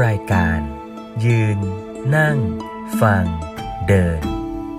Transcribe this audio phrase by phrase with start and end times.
[0.00, 0.60] รายการ
[1.24, 1.58] ยืน
[2.16, 2.38] นั่ง
[3.00, 3.24] ฟัง
[3.88, 4.20] เดิน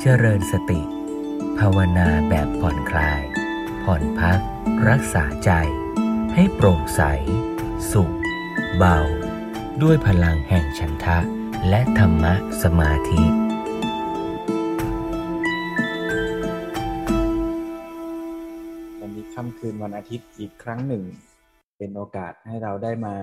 [0.01, 0.81] เจริญสติ
[1.57, 3.21] ภาวนาแบบผ่อนคลาย
[3.83, 4.39] ผ่อนพัก
[4.89, 5.51] รักษาใจ
[6.33, 7.01] ให้โปร่งใส
[7.91, 8.15] สุข
[8.77, 8.99] เบา
[9.81, 11.19] ด้วยพลังแห่งฉันทะ
[11.69, 12.33] และธรรมะ
[12.63, 13.23] สมาธิ
[18.99, 21.03] วันนี้ค่ำคืนวันอาทิตย์อีกครั้งหนึ่ง
[21.77, 23.17] เป็นโอกาสให้เราได้มา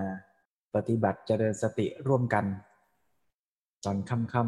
[0.74, 2.44] ปฏิบัติเจริญสติร่วมกัน
[3.84, 4.42] ตอนค่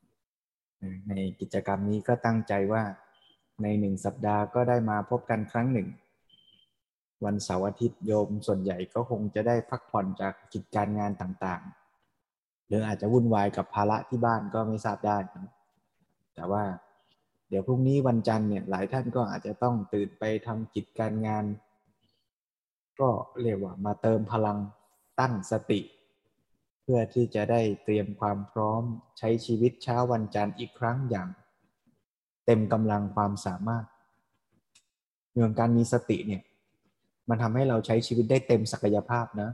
[0.00, 2.82] ำๆในกิจกรรมนี้ก็ตั้งใจว่า
[3.62, 5.88] ในหนึ่งสัปดาห์ก็ได้มาพบกันครั้งหนึ่ง
[7.24, 15.18] วันเสาร์อาทิตย์โยมส่วนใหญ่ก็คงจะได้พักผ่อนจากกิจการงานต่างๆ หรืออาจจะวุ่นวายกับภาระที่บ้านก็ไม่ทราบได้
[16.34, 16.64] แต่ว่า
[17.48, 21.44] เดี๋ยวพรุ่งนี้วันจันทร์เนี่ยหลายท่านก็อาจจะต้องตื่นไปทำกิจการงาน
[23.00, 23.08] ก็
[23.42, 24.58] เรียกว่ามาเติมพลัง
[25.20, 25.80] ตั้งสติ
[26.82, 28.82] เพื่อที่จะได้เตรียมความพร้อม
[29.18, 31.28] ใช้ชีวิตเช้าวันจันทร์อีกครั้งอย่าง
[32.46, 33.84] เต็มกำลังความสามารถ
[35.32, 36.42] เรื่องการมีสติเนี่ย
[37.28, 39.50] มันทำให้เราใช้ชีวิตได้เต็มศักยภาพนะ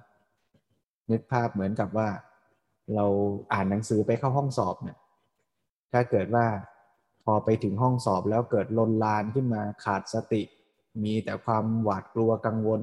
[1.10, 2.08] นึกภาพเหมือนกับว่า
[2.94, 3.06] เรา
[3.52, 4.98] อ่านหนังสือไปเข้าห้องสอบเนี่ย
[5.92, 6.46] ถ้าเกิดว่า
[7.24, 10.42] พอไปถึงห้องสอบแล้วเกิดลนลานขึ้นมาขาดสติ
[11.04, 12.80] มีแต่ความหวาดกลัวกังวล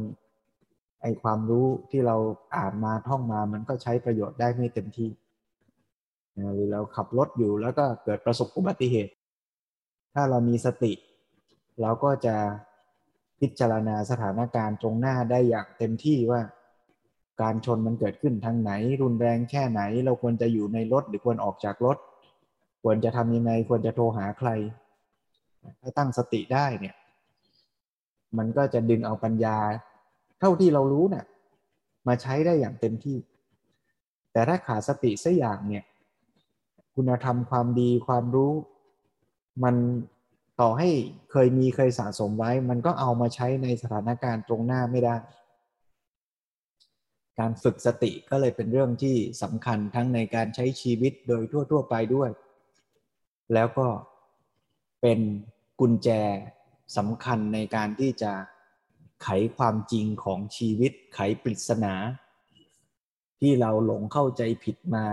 [1.02, 2.16] ไอความรู้ที่เรา
[2.58, 5.10] อ่านมาท่องมามันก็ใช้ประโยชน์ได้ไม่เต็มที่
[6.38, 9.14] นะหรือเราขับรถอยู่แล้วก็เกิดประสบอุบัติเหตุ
[10.14, 10.94] ถ้าเรามีสติ
[11.82, 12.36] เราก็จะ
[13.40, 16.42] พิจารณาสถานการณ์ตรงหน้าได้อย่างเต็มที่ว่า
[17.42, 18.72] การชนมันเกิดขึ้นทางไหน
[19.02, 21.98] รุนแรงแค่ไหน เราควรจะอยู่ในรถหรือควรออกจากรถ
[22.84, 24.50] ควรจะทำยังไงควรจะโทรหาใคร
[25.82, 26.96] ถ้าตั้งสติได้เนี่ย
[28.38, 29.58] มันก็จะดึงเอาปัญญา
[30.40, 31.26] เท่าที่เรารู้เนี่ย
[32.08, 33.18] มาใช้ได้อย่างเต็มที่
[34.32, 35.84] แต่ถ้าขาดสติสักอย่างเนี่ย
[36.96, 38.54] คุณธรรมความดีความรู้
[39.64, 39.76] มัน
[40.62, 40.90] ต่อให้
[41.32, 45.16] เคยมีเคยสะสมไว้ มันก็เอามาใช้ในสถานการณ์ตรงหน้าไม่ได้
[47.40, 52.30] การฝึกสติก็เลยเป็นเรื่องที่สำคัญทั้งในการใช้ชีวิตโดยทั่ว ๆ ไปด้วย
[53.54, 53.88] แล้วก็
[55.02, 55.20] เป็น
[55.80, 56.10] กุญแจ
[56.98, 58.32] สำคัญในการที่จะ
[59.26, 61.94] ไขความจริงของชีวิตไขปริศนา
[63.40, 65.06] ที่เราหลงเข้าใจผิดมา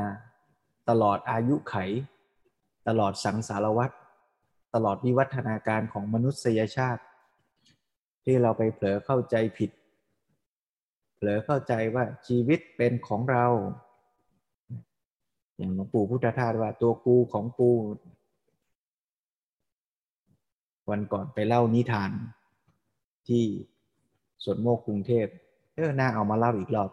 [0.89, 1.77] ตลอดอายุไข
[2.89, 3.91] ตลอดสังสารวัฏ
[4.75, 7.03] ตลอดวิวัฒนาการของมนุษยชาติ
[8.25, 9.71] ที่เราไปเผลอเข้าใจผิด
[11.17, 13.47] เผลอเข้าใจว่าชีวิตเป็นของเรา
[15.57, 17.73] อย่างหลวงปู่พุทธทาสว่าตัวกูของกู
[20.91, 22.11] วันก่อนไปเล่านิทาน
[23.29, 23.45] ที่
[24.43, 25.27] สวนโมกกรุงเทพ
[25.75, 26.91] เออน่าเอามาเล่าอีกรอบ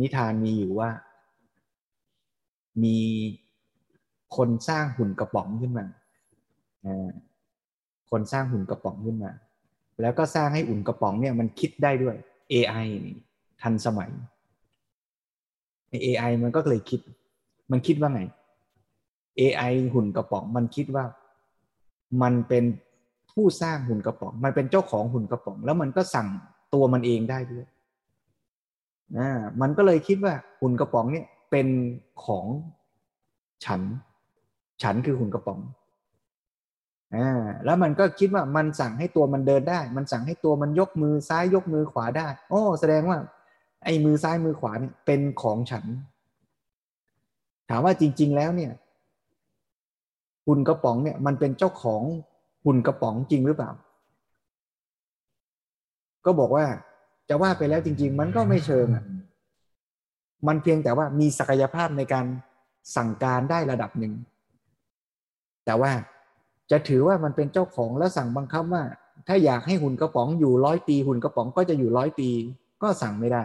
[0.00, 0.90] นิทานมีอยู่ว่า
[2.84, 2.98] มี
[4.36, 5.86] คนสร้างหุ่นกระป๋องขึ้นมา
[8.10, 9.30] คนสร้างหุ่นกระป๋องขึ้นมา
[10.00, 12.16] แล้วก็สร้างให้อุ่นกระป๋องเนี่ยมันคิดได้ด้วย
[12.52, 12.86] AI
[13.62, 14.10] ทันสมัย
[16.04, 17.00] AI มันก็เลยคิด
[17.70, 18.22] มันคิดว่าไง
[19.40, 21.04] AI หุ่นกระป๋องมันคิดว่า
[22.22, 22.64] มันเป็น
[23.36, 26.28] ผู้สร้างหุ่นกระป๋อง มันเป็นเจ้าของหุ่นกระป๋อง แล้วมันก็สั่ง
[26.74, 27.64] ตัวมันเองได้ด้วย
[29.18, 29.28] นะ
[29.60, 31.66] มันก็เลยคิดว่าหุ่นกระป๋องเนี่ยเป็น
[32.24, 32.46] ของ
[33.64, 33.80] ฉัน
[34.82, 35.60] ฉันคือหุ่นกระป๋อง
[37.14, 43.18] อ่าแล้วมันก็คิดว่ามันสั่งให้ตัวมันเดินได้ มันสั่งให้ตัวมันยกมือซ้ายยกมือขวาได้ โอ้ แสดงว่า
[43.84, 45.84] ไอ้มือซ้ายมือขวาเนี่ยเป็นของฉัน
[47.70, 48.72] ถามว่าจริง ๆ แล้วเนี่ย
[50.46, 52.02] หุ่นกระป๋องเนี่ยมันเป็นเจ้าของ
[52.66, 53.70] หุ่นกระป๋องจริงหรือเปล่า
[56.24, 56.66] ก็บอกว่า
[57.28, 59.04] จะว่าไปแล้วจริง ๆ มันก็ไม่เชิงอะ
[60.46, 62.26] มันเพียงแต่ว่ามีศักยภาพในการ
[62.96, 64.12] สั่งการได้ระดับหนึ่ง
[65.64, 65.92] แต่ว่า
[66.70, 68.82] จะถือว่ามันเป็นเจ้าของแล้วสั่งบังคับว่า
[69.26, 72.30] ถ้าอยากให้หุ่นกระป๋องอยู่ร้อยปีหุ่นกระป๋องก็จะอยู่ร้อยปี
[72.82, 73.44] ก็สั่งไม่ได้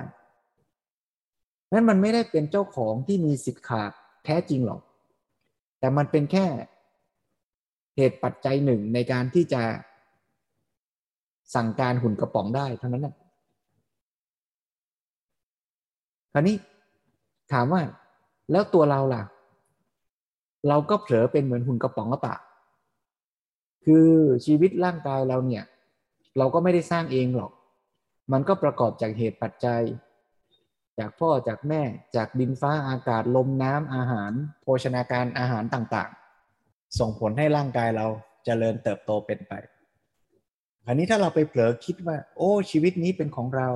[1.72, 3.92] นั้นมันไม่ได้เป็นเจ้าของที่มีสิทธิ์ขาด
[4.26, 4.82] แท้จริงหรอก
[5.80, 6.46] แต่มันเป็นแค่
[7.98, 9.62] เหตุปัจจัยหนึ่งในการที่จะ
[11.56, 13.16] สั่งการหุ่นกระป๋องได้เท่านั้นแหละ
[16.34, 16.56] คราวนี้
[17.52, 17.82] ถามว่า
[18.52, 19.24] แล้วตัวเราล่ะ
[20.68, 22.38] เราก็เผลอเป็นเหมือนหุ่นกระป๋องหรือเปล่า
[23.86, 24.08] คือ
[24.46, 25.64] ชีวิตร่างกายเราเนี่ย
[26.38, 27.52] เราก็ไม่ได้สร้างเองหรอก
[28.32, 29.82] มันก็ประกอบจากเหตุปัจจัย
[31.00, 31.82] จากพ่อจากแม่
[32.16, 36.12] จากดินฟ้าอากาศลมน้ำอาหาร โภชนาการอาหารต่าง
[37.00, 39.54] ส่งผลให้ร่างกายเราจเจริญเติบโตเป็นไป
[40.86, 43.70] คราวนี้ถ้าเราไปเผลอคิดว่า โอ้ ชีวิตนี้เป็นของเรา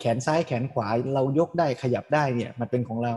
[0.00, 3.14] แขนซ้ายแขนขวาเรายกได้ขยับได้เนี่ย มันเป็นของเรา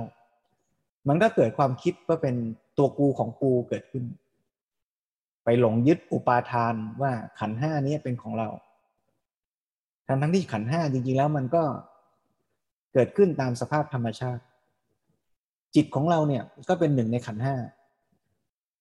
[1.08, 2.36] มันก็เกิดความคิดว่าเป็น
[2.78, 4.04] ตัวกูของกูเกิดขึ้น
[5.44, 8.50] ไปหลงยึดอุปาทานว่าขันห้านี้เป็นของเรา
[10.08, 11.64] ทั้งทั้งที่ขันห้าจริงๆแล้วมันก็
[12.94, 14.44] เกิดขึ้นตามสภาพธรรมชาติ
[15.76, 17.56] จิตของเราเนี่ยก็เป็นหนึ่งในขันห้า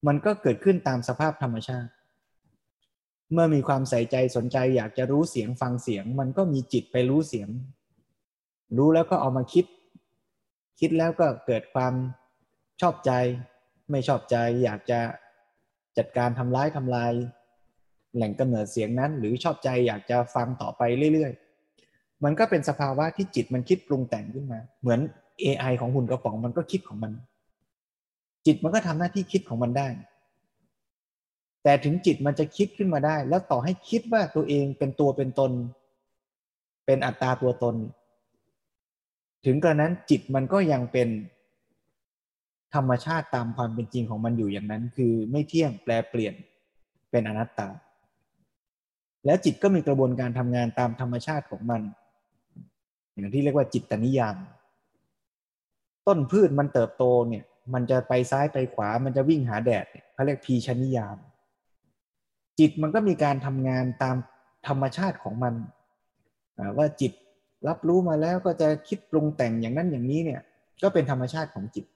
[0.07, 1.91] มันก็เกิดขึ้นตามสภาพธรรมชาติ
[3.33, 7.49] เมื่อมีความใส่ใจสนใจอยากจะรู้เสียงฟังเสียง มันก็มีจิตไปรู้เสียง
[8.77, 9.67] รู้แล้วก็เอามาคิด
[10.81, 11.95] คิดแล้วก็เกิดความ
[12.81, 13.13] ชอบใจ
[13.91, 15.01] ไม่ชอบใจ อยากจะ
[15.99, 17.13] จัดการทำร้ายทำลาย
[18.15, 20.83] แหล่งกำเนิดเสียงนั้น หรือชอบใจอยากจะฟังต่อไป
[21.15, 25.01] เรื่อยๆ มันก็เป็นสภาวะที่จิตมันคิดปรุงแต่งขึ้นมา เหมือน
[25.45, 27.13] AI ของหุ่นกระป๋องมันก็คิดของมัน
[28.47, 29.89] จิตมันก็ทำหน้าที่คิดของมันได้
[31.63, 35.53] แต่ถึงจิตมันจะคิดขึ้นมาได้ แล้วต่อให้คิดว่าตัวเองเป็นตัวเป็นตน
[36.87, 37.77] เป็นอัตตาตัวตน
[39.45, 41.09] ถึงกระนั้นจิตมันก็ยังเป็น
[42.75, 46.35] ธรรมชาติตามความเป็นจริงของมันอยู่อย่างนั้น คือไม่เที่ยงแปลเปลี่ยน
[47.11, 47.69] เป็นอนัตตา
[49.25, 51.83] แล้วจิตก็มีกระบวนการทำงานตามธรรมชาติของมัน
[53.15, 54.37] อย่างที่เรียกว่าจิตตนิยาม
[56.07, 61.17] ต้นพืชมันเติบโตเนี่ย มันจะไปซ้ายไปขวา มันจะวิ่งหาแดดเขาเรียกพีชนิยาม
[62.59, 64.17] จิตมันก็มีการทำงานตาม
[64.67, 65.55] ธรรมชาติของมัน
[66.77, 67.13] ว่าจิต
[67.69, 70.41] รับรู้มาแล้วก็จะคิดปรุงแต่งอย่างนั้นอย่างนี้เนี่ย
[70.83, 71.87] ก็เป็นธรรมชาติของจิต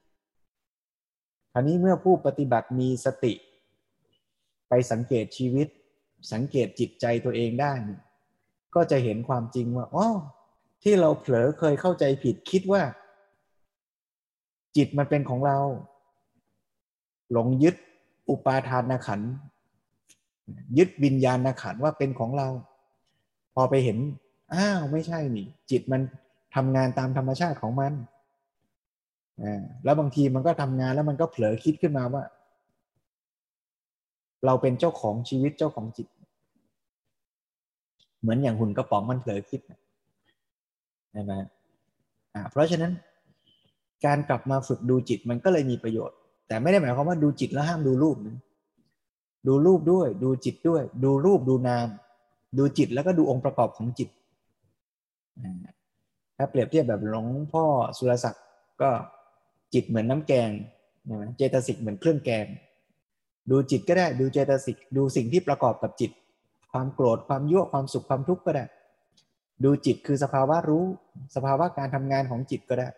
[1.52, 3.32] คราวนี้เมื่อผู้ปฏิบัติมีสติ
[4.68, 5.68] ไปสังเกตชีวิต
[6.32, 7.72] สังเกตจิตใจตัวเองได้
[8.74, 10.06] ก็จะเห็นความจริงว่าอ๋อ
[10.82, 12.82] ที่เราเผลอเคยเข้าใจผิดคิดว่า
[14.78, 15.58] จิตมันเป็นของเรา
[17.32, 17.74] หลงยึด
[18.30, 19.20] อุปาทานขัน
[20.78, 22.48] ยึดวิญญาณขันว่าเป็นของเรา
[23.54, 23.98] พอไปเห็น
[24.54, 26.00] อ้าว ไม่ใช่นี่ จิตมัน
[26.54, 27.92] ทำงานตามธรรมชาติของมัน
[29.84, 32.22] แล้วบางทีมันก็ทำงานแล้วมันก็เผลอคิดขึ้นมาว่า
[34.44, 36.08] เราเป็นเจ้าของชีวิตเจ้าของจิต
[38.20, 39.60] เหมือนอย่างหุ่นกระป๋องมันเผลอคิด
[41.12, 41.32] ใช่ไหม
[42.50, 42.92] เพราะฉะนั้น
[44.06, 46.16] การกลับมาฝึกดูจิตมันก็เลยมีประโยชน์
[46.48, 48.36] แต่ไม่ได้หมายความว่าดูจิตแล้วห้ามดูรูปนะ
[49.46, 51.88] ดูรูปด้วย ดูจิตด้วย ดูรูปดูนาม
[52.58, 54.08] ดูจิตแล้วก็ดูองค์ประกอบของจิต
[56.36, 57.64] ถ้าเปรียบเทียบแบบหลวงพ่อ
[57.98, 58.44] สุรศักดิ์
[58.82, 58.90] ก็
[59.74, 60.50] จิตเหมือนน้ำแกง
[61.10, 62.46] นะเจตสิกเหมือนเครื่องแกง
[63.50, 66.10] ดูจิตก็ได้ดูเจตสิกดูสิ่งที่ประกอบกับจิต
[66.72, 68.64] ความโกรธความยั่วความสุขความทุกข์ก็ได้
[69.64, 70.84] ดูจิตคือสภาวะรู้
[71.34, 72.88] สภาวะการทำงานของจิตก็ได้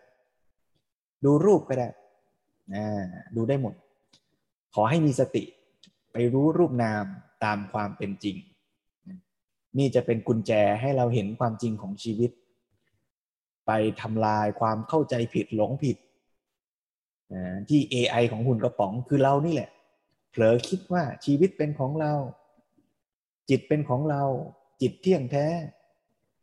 [1.25, 1.87] ดูรูปก็ได้
[3.35, 3.73] ดูได้หมด
[4.73, 5.43] ขอให้มีสติ
[6.11, 7.05] ไปรู้รูปนาม
[7.43, 8.35] ตามความเป็นจริง
[9.77, 10.51] นี่จะเป็นกุญแจ
[10.81, 12.31] ให้เราเห็นความจริงของชีวิต
[13.67, 13.71] ไป
[14.01, 15.97] ทำลายความเข้าใจผิดหลงผิด
[17.69, 19.69] ที่ AI ของหุ่นกระป๋องคือเรานี่แหละ
[20.29, 22.13] เผลอคิดว่าชีวิตเป็นของเรา
[23.49, 24.23] จิตเป็นของเรา
[24.81, 25.45] จิตเที่ยงแท้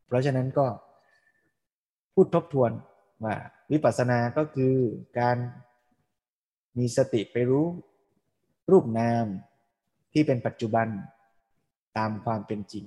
[0.07, 0.67] เพราะฉะนั้นก็
[2.15, 2.71] พูดทบทวน
[3.25, 3.37] ว่า
[3.73, 4.75] วิปัสสนาก็คือ
[5.19, 5.37] การ
[6.79, 7.67] มีสติไปรู้
[8.71, 9.25] รูปนาม
[10.13, 10.89] ที่เป็นปัจจุบัน
[11.99, 12.85] ตามความเป็นจริง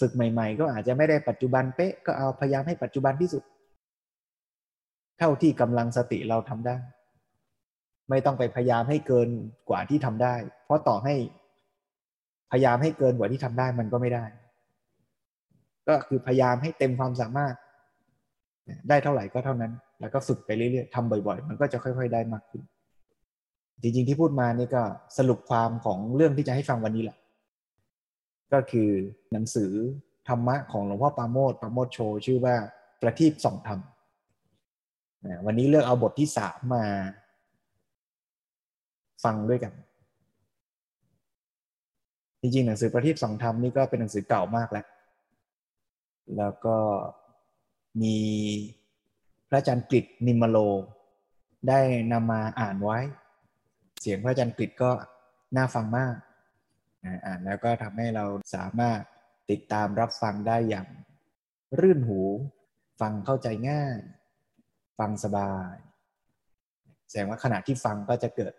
[0.00, 3.42] ฝึกใหม่ ๆ ก็อาจจะไม่ได้ปัจจุบันเป๊ะก็เอาพยายามให้ปัจจุบันที่สุด
[5.18, 6.76] เท่าที่กำลังสติเราทำได้
[8.10, 9.28] ไม่ต้องไปพยายามให้เกิน
[9.68, 11.14] กว่าที่ทำได้ เพราะต่อให้
[12.50, 14.24] พยายามให้เกินกว่าที่ทำได้มันก็ไม่ได้
[15.88, 17.54] ก็คือพยายามให้เต็มความสามารถ
[18.88, 22.62] ได้เท่าไหร่ก็เท่านั้น แล้วก็ฝึกไปเรื่อยๆทำบ่อย ๆ มันก็จะค่อย ๆ ได้มากขึ้น
[23.82, 24.82] จริงๆที่พูดมานี่ก็
[25.18, 27.16] สรุปความของเรื่องที่จะให้ฟังวันนี้แหละ
[28.52, 28.90] ก็คือ
[29.32, 29.70] หนังสือ
[30.28, 32.54] ธรรมะของหลวงพ่อปาโมดปาโมดโชชื่อว่า
[33.00, 33.80] ประทีปสองธรรม
[35.46, 36.84] วันนี้เลือกเอาบทที่สามมา
[39.24, 39.72] ฟังด้วยกัน
[42.40, 44.86] จริงๆหนังสือประทีปสองธรรมนี่ก็เป็นหนังสือเก่ามากแล้ว
[46.36, 46.76] แล้วก็
[48.02, 48.18] มี
[49.48, 50.58] พระอาจารย์กฤษนิมโล
[51.68, 51.80] ได้
[52.12, 52.98] นำมาอ่านไว้
[54.00, 54.90] เสียงพระอาจารย์กฤษก็
[55.56, 56.14] น่าฟังมาก
[57.26, 58.24] อ่านแล้วก็ทำให้เรา
[58.54, 59.00] สามารถ
[59.50, 60.86] ติดตามรับฟังได้อย่าง
[61.80, 62.20] รื่นหู
[63.00, 63.98] ฟังเข้าใจง่าย
[64.98, 65.74] ฟังสบาย
[67.08, 68.54] แสดงว่าขณะที่ฟังก็จะเกิด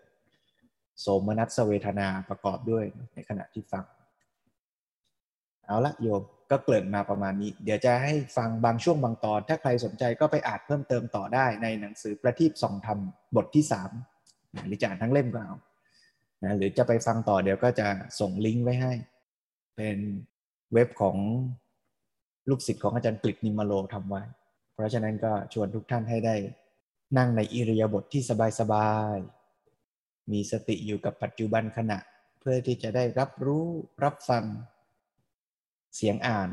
[1.00, 3.84] โสมนัสเวทนาประกอบด้วยในขณะที่ฟัง
[5.68, 12.98] เอาละโยมก็เกริ่นมาประมาณนี้ เดี๋ยวจะให้ฟังบางช่วงบางตอน ถ้าใครสนใจก็ไปอ่านเพิ่มเติมต่อได้ในหนังสือประทีปส่องธรรม
[13.36, 13.90] บทที่สาม
[14.66, 15.54] หรือจะอ่านทั้งเล่มก็เอา
[16.44, 17.88] นะหรือจะไปฟังต่อเดี๋ยวก็จะ
[18.20, 18.92] ส่งลิงก์ไว้ให้
[19.76, 19.98] เป็น
[20.72, 21.16] เว็บของ
[22.48, 24.22] ลูกศิษย์ของอาจารย์กฤษนิมโลทำไว้
[24.74, 26.34] เพราะฉะนั้นก็ชวนทุกท่านให้ได้
[27.18, 28.22] นั่งในอิริยาบถทที่
[28.60, 31.98] สบายๆมีสติอยู่กับปัจจุบันขณะ
[32.40, 33.66] เพื่อที่จะได้รับรู้
[34.04, 34.44] รับฟัง
[35.94, 36.50] เสียงอ่าน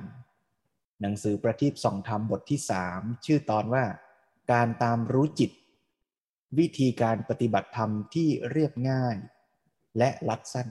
[1.02, 3.86] หนังสือประทีปส่องธรรมบทที่สามชื่อตอนว่า
[4.52, 5.52] การตามรู้จิต
[6.58, 9.16] วิธีการปฏิบัติธรรมที่เรียบง่าย
[9.98, 10.68] และลัดสั้น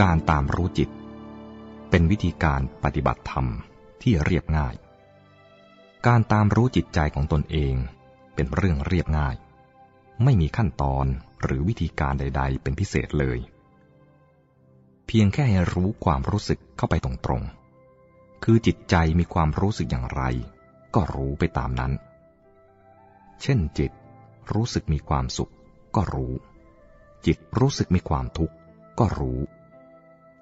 [0.00, 0.88] การตามรู้จิต
[1.90, 3.46] เป็นวิธีการปฏิบัติธรรม
[4.02, 4.74] ที่เรียบง่าย
[6.06, 7.74] การตามรู้จิตใจของตนเอง
[8.34, 9.36] เป็นเรื่องเรียบง่าย
[10.24, 11.06] ไม่มีขั้นตอน
[11.42, 13.38] หรือวิธีการใด ๆ เป็นพิเศษเลย
[15.06, 20.22] เพียงแค่ให้รู้ความรู้สึกเข้าไปตรงๆ คือจิตใจมีความรู้สึกอย่างไร
[20.94, 21.92] ก็รู้ไปตามนั้น
[23.42, 23.92] เช่นจิต
[24.52, 25.52] รู้สึกมีความสุข
[25.96, 26.32] ก็รู้
[27.26, 28.54] จิตรู้สึกมีความทุกข์
[28.98, 29.38] ก็รู้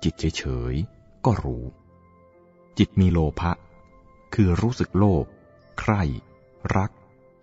[0.02, 1.64] จิตเฉยๆ ก็รู้
[2.78, 3.52] จิตมีโลภะ
[4.34, 5.24] คือรู้สึกโลภ
[5.78, 6.02] ใคร่
[6.76, 6.90] รัก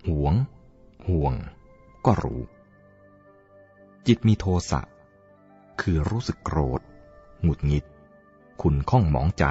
[0.08, 0.34] หวง
[1.08, 1.34] ห่วง
[2.06, 2.42] ก็รู้
[4.08, 4.82] จิตมีโทสะ
[5.82, 6.82] คือรู้สึกโกรธ
[7.42, 7.86] หงุดหงิด
[8.62, 9.46] ขุนข้องหมองใจ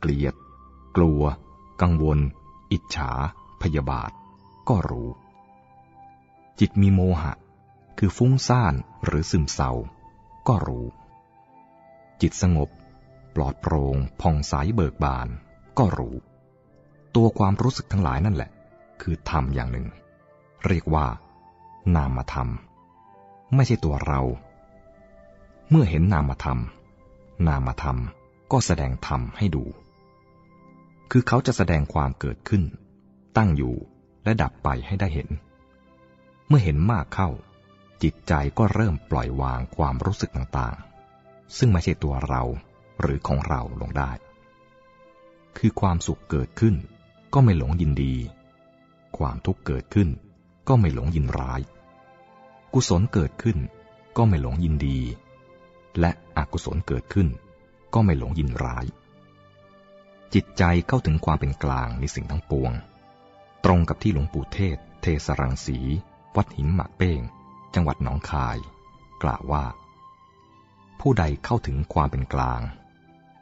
[0.00, 0.34] เกลียด
[0.96, 1.22] กลัว
[1.82, 2.18] กังวล
[2.72, 3.10] อิจฉา
[3.62, 4.10] พยาบาท
[4.68, 5.08] ก็รู้
[6.60, 7.32] จิตมีโมหะ
[7.98, 9.72] คือฟุ้งซ่านหรือซึมเศร้า
[10.48, 10.86] ก็รู้
[12.20, 12.68] จิตสงบ
[13.34, 15.28] ปลอดโปรง่งผ่องใสเบิกบาน
[15.78, 16.14] ก็รู้
[17.14, 18.50] ตัวความรู้สึกทั้งหลายนั่นแหละ
[19.02, 19.86] คือธรรมอย่างหนึ่ง
[20.66, 21.06] เรียกว่า
[21.96, 22.48] นามธรรม
[23.54, 24.20] ไม่ใช่ตัวเรา
[25.70, 26.58] เมื่อเห็นนามธรรม
[27.48, 27.98] นามธรรม
[28.52, 29.64] ก็แสดงธรรมให้ดู
[31.10, 32.62] คือเขาจะแสดงความเกิดขึ้น
[33.36, 33.74] ตั้งอยู่
[34.24, 35.28] และดับไปให้ได้เห็น
[36.48, 37.28] เมื่อเห็นมากเข้า
[38.02, 42.42] จิตใจก็เริ่มปล่อยวางความรู้สึกต่างๆ ซึ่งไม่ใช่ตัวเรา
[43.00, 44.12] หรือของเราลงได้
[45.58, 46.74] คือความสุขเกิดขึ้น
[47.34, 48.14] ก็ไม่หลงยินดี
[49.18, 50.08] ความทุกข์เกิดขึ้น
[50.68, 51.60] ก็ไม่หลงยินร้าย
[52.74, 53.58] กุศลเกิดขึ้น
[54.16, 54.98] ก็ไม่หลงยินดี
[56.00, 57.28] และอกุศลเกิดขึ้น
[57.94, 58.84] ก็ไม่หลงยินร้าย
[60.34, 62.72] จิตใจเข้าถึงความเป็นกลางในสิ่งทั้งปวง
[63.64, 65.78] ตรงกับที่หลวงปู่เทศ เทสรังสี
[66.36, 67.20] วัดหินหมากเป้ง
[67.74, 68.58] จังหวัดหนองคาย
[69.22, 69.64] กล่าวว่า
[71.00, 72.60] ผู้ใดเข้าถึงความเป็นกลาง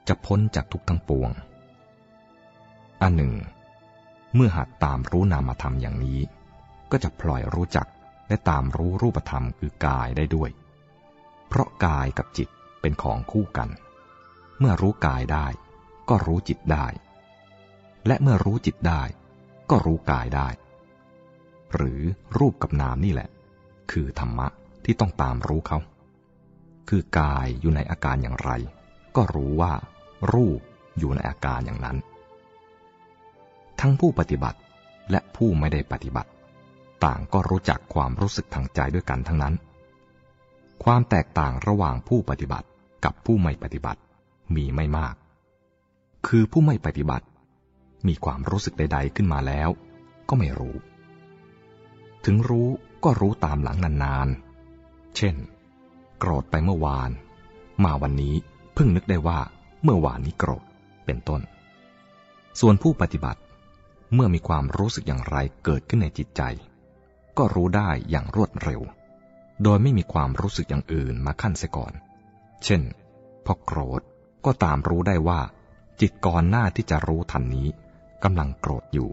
[0.08, 1.30] จะพ้นจากทุกทั้งปวง
[3.02, 3.34] อันหนึ่ง
[4.34, 6.20] เมื่อหัดตามรู้นามธรรมอย่างนี้
[6.90, 7.86] ก็จะปล่อยรู้จัก
[8.28, 10.50] และตามรู้รูปธรรมคือกายได้ด้วย
[11.48, 12.48] เพราะกายกับจิต
[12.80, 13.68] เป็นของคู่กัน
[14.58, 15.46] เมื่อรู้กายได้
[16.08, 16.86] ก็รู้จิตได้
[18.06, 19.02] และเมื่อรู้จิตได้
[19.70, 20.48] ก็รู้กายได้
[21.74, 22.00] หรือ
[22.38, 23.28] รูปกับนามนี่แหละ
[23.92, 24.48] คือธรรมะ
[24.84, 25.78] ที่ต้องตามรู้เขา
[26.88, 28.50] คือกายอยู่ในอาการอย่างไร
[29.16, 29.72] ก็รู้ว่า
[30.32, 30.60] รูป
[30.98, 31.96] อยู่ในอาการอย่างนั้น
[33.80, 34.58] ทั้งผู้ปฏิบัติ
[35.10, 36.30] และผู้ไม่ได้ปฏิบัติ
[37.04, 39.54] ต่างก็รู้จักความรู้สึกทางใจด้วยกันทั้งนั้น
[40.84, 42.68] ความแตกต่างระหว่างผู้ปฏิบัติ
[43.04, 44.00] กับผู้ไม่ปฏิบัติ
[44.54, 45.14] มีไม่มาก
[46.26, 47.26] คือผู้ไม่ปฏิบัติ
[48.06, 49.68] มีความรู้สึกใด ๆขึ้นมาแล้ว
[50.28, 50.76] ก็ไม่รู้
[52.24, 52.68] ถึงรู้
[53.04, 55.34] ก็รู้ตามหลังนานๆ เช่น
[56.18, 57.10] โกรธไปเมื่อวาน
[57.84, 58.34] มาวันนี้
[58.74, 59.40] เพิ่งนึกได้ว่า
[59.82, 60.64] เมื่อวานนี้โกรธ
[61.06, 61.40] เป็นต้น
[62.60, 63.40] ส่วนผู้ปฏิบัติ
[64.14, 66.42] เมื่อมีความรู้สึกอย่างไรเกิดขึ้นในจิตใจ
[67.38, 68.80] ก็รู้ได้อย่างรวดเร็ว
[69.62, 71.92] โดยไม่มีความรู้สึกอย่างอื่นมาขั้นเสียก่อน
[72.64, 72.82] เช่น
[73.44, 74.00] พอโกรธ
[74.44, 75.40] ก็ตามรู้ได้ว่า
[76.00, 77.68] จิตก่อนหน้าที่จะรู้ทันนี้
[78.24, 79.08] กำลังโกรธอยู่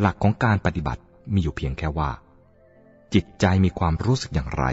[0.00, 1.02] หลักของการปฏิบัติ
[1.32, 2.10] มีอยู่เพียงแค่ว่า
[3.14, 4.64] จิตใจมีความรู้สึกอย่างไร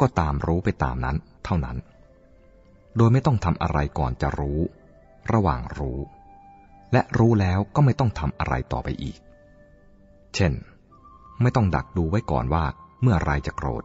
[0.00, 1.76] ก็ตามรู้ไปตามนั้นเท่านั้น
[2.96, 4.60] โดยไม่ต้องทำอะไรก่อนจะรู้
[5.32, 5.98] ระหว่างรู้
[6.92, 9.18] และรู้แล้วก็ไม่ต้องทำอะไรต่อไปอีก
[10.34, 10.52] เช่น
[11.42, 12.64] ไม่ต้องดักดูไว้ก่อนว่า
[13.02, 13.84] เมื่อไรจะโกรธ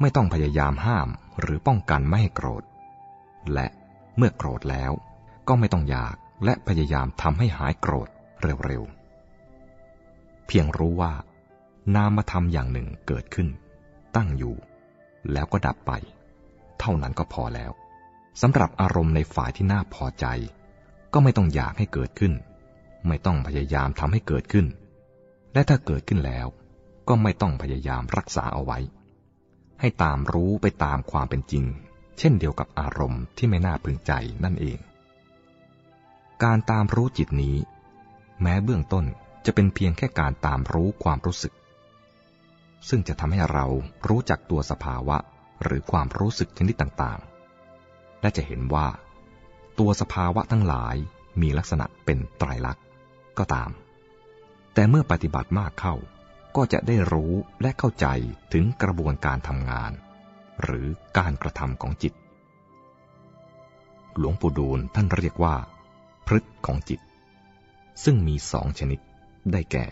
[0.00, 1.08] ไม่ต้องพยายามห้าม
[1.40, 2.62] หรือป้องกันไม่ให้โกรธ
[3.52, 3.66] และ
[4.16, 4.92] เมื่อโกรธแล้ว
[5.48, 8.08] ก็ไม่ต้องอยากและพยายามทำให้หายโกรธ
[8.66, 11.12] เร็วๆ เพียงรู้ว่า
[11.94, 13.48] นามธรรมอย่างหนึ่งเกิดขึ้น
[14.16, 14.54] ตั้งอยู่
[15.32, 15.92] แล้วก็ดับไป
[16.80, 17.72] เท่านั้นก็พอแล้ว
[18.40, 20.26] สำหรับอารมณ์ในฝ่ายที่น่าพอใจ
[21.12, 22.32] ก็ไม่ต้องอยากให้เกิดขึ้น
[23.08, 24.66] ไม่ต้องพยายามทำให้เกิดขึ้น
[25.52, 26.46] และถ้าเกิดขึ้นแล้ว
[27.08, 28.78] ก็ไม่ต้องพยายามรักษาเอาไว้
[29.80, 31.64] ให้ตามรู้ไปตามความเป็นจริง
[32.18, 34.12] เช่นเดียวกับอารมณ์ที่ไม่น่าพึงใจ
[34.44, 34.78] นั่นเอง
[36.42, 37.56] การตามรู้จิตนี้
[38.42, 39.04] แม้เบื้องต้น
[39.44, 41.52] จะเป็นเพียงแค่การตามรู้ความรู้สึก
[42.88, 43.66] ซึ่งจะทำให้เรา
[44.08, 45.16] รู้จักตัวสภาวะ
[45.62, 47.31] หรือความรู้สึกชนิดต่างๆ
[48.22, 48.86] และจะเห็นว่า
[49.78, 50.96] ตัวสภาวะทั้งหลาย
[51.40, 52.84] มีลักษณะเป็นไตรลักษณ์
[53.38, 53.70] ก็ตาม
[54.74, 55.94] แต่เมื่อปฏิบัติมากเข้า
[56.56, 58.06] ก็จะได้รู้และเข้าใจ
[58.52, 59.92] ถึงกระบวนการทำงาน
[60.62, 60.86] หรือ
[61.18, 62.14] การกระทำของจิต
[64.18, 65.56] หลวงปู่ดูลท่านเรียกว่า
[66.26, 67.00] พฤตของจิต
[68.04, 69.00] ซึ่งมีสองชนิด
[69.52, 69.86] ได้แก่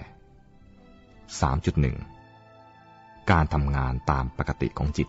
[2.42, 5.08] 3.1 การทำงานตามปกติของจิต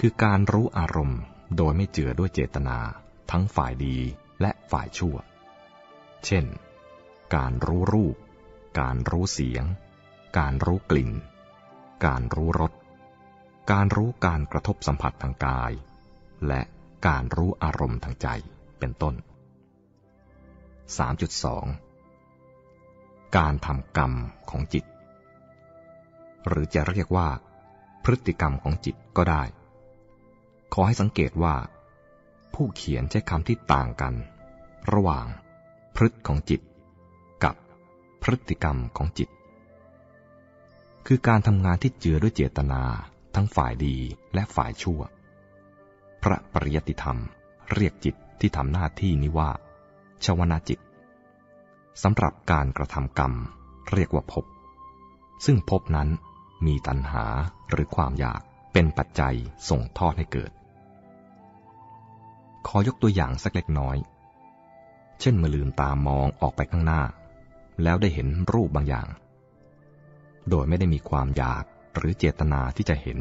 [0.00, 1.20] คือการรู้อารมณ์
[1.56, 2.78] โดยไม่เจือด้วยเจตนา
[3.30, 3.96] ทั้งฝ่ายดี
[4.40, 5.16] และฝ่ายชั่ว
[6.24, 6.44] เช่น
[7.34, 8.16] การรู้รูป
[8.80, 9.64] การรู้เสียง
[10.38, 11.10] การรู้กลิ่น
[12.06, 12.72] การรู้รส
[13.72, 15.72] การรู้การกระทบสัมผัสทางกาย
[16.48, 16.62] และ
[17.06, 18.28] การรู้อารมณ์ทางใจ
[18.78, 19.14] เป็นต้น
[22.00, 24.12] 3.2 การทำกรรม
[24.50, 24.84] ของจิต
[26.46, 27.28] หรือจะเรียกว่า
[28.04, 29.42] พฤติกรรมของจิตก็ได้
[30.72, 31.54] ขอให้สังเกตว่า
[32.54, 34.14] ผู้เขียนใช้คำที่ต่างกัน
[34.92, 35.26] ระหว่าง
[35.96, 36.60] พฤติของจิต
[37.44, 37.54] กับ
[38.22, 39.28] พฤติกรรมของจิต
[41.06, 42.82] คือการทำงานที่เจือด้วยเจตนา
[43.34, 43.96] ทั้งฝ่ายดี
[44.34, 45.00] และฝ่ายชั่ว
[46.22, 47.18] พระปริยติธรรม
[47.72, 49.50] เรียกจิตที่ทำหน้าที่นี้ว่า
[50.24, 50.78] ชวนาจิต
[52.02, 53.32] สำหรับการกระทำกรรม
[53.92, 54.44] เรียกว่าภพ
[55.44, 56.08] ซึ่งภพนั้น
[56.66, 57.24] มีตัณหา
[57.70, 58.40] หรือความอยาก
[58.72, 59.36] เป็นปัจจัย
[59.68, 60.50] ส่งทอดให้เกิด
[62.66, 63.96] ขอยกตัวอย่างสักเล็กน้อย
[65.20, 67.02] เช่นเมื่อลืมตามองออกไปข้างหน้า
[67.82, 69.06] แล้วได้เห็นรูปบางอย่าง
[70.50, 71.64] โดยไม่ได้มีความอยาก
[71.96, 73.18] หรือเจตนาที่จะเห็น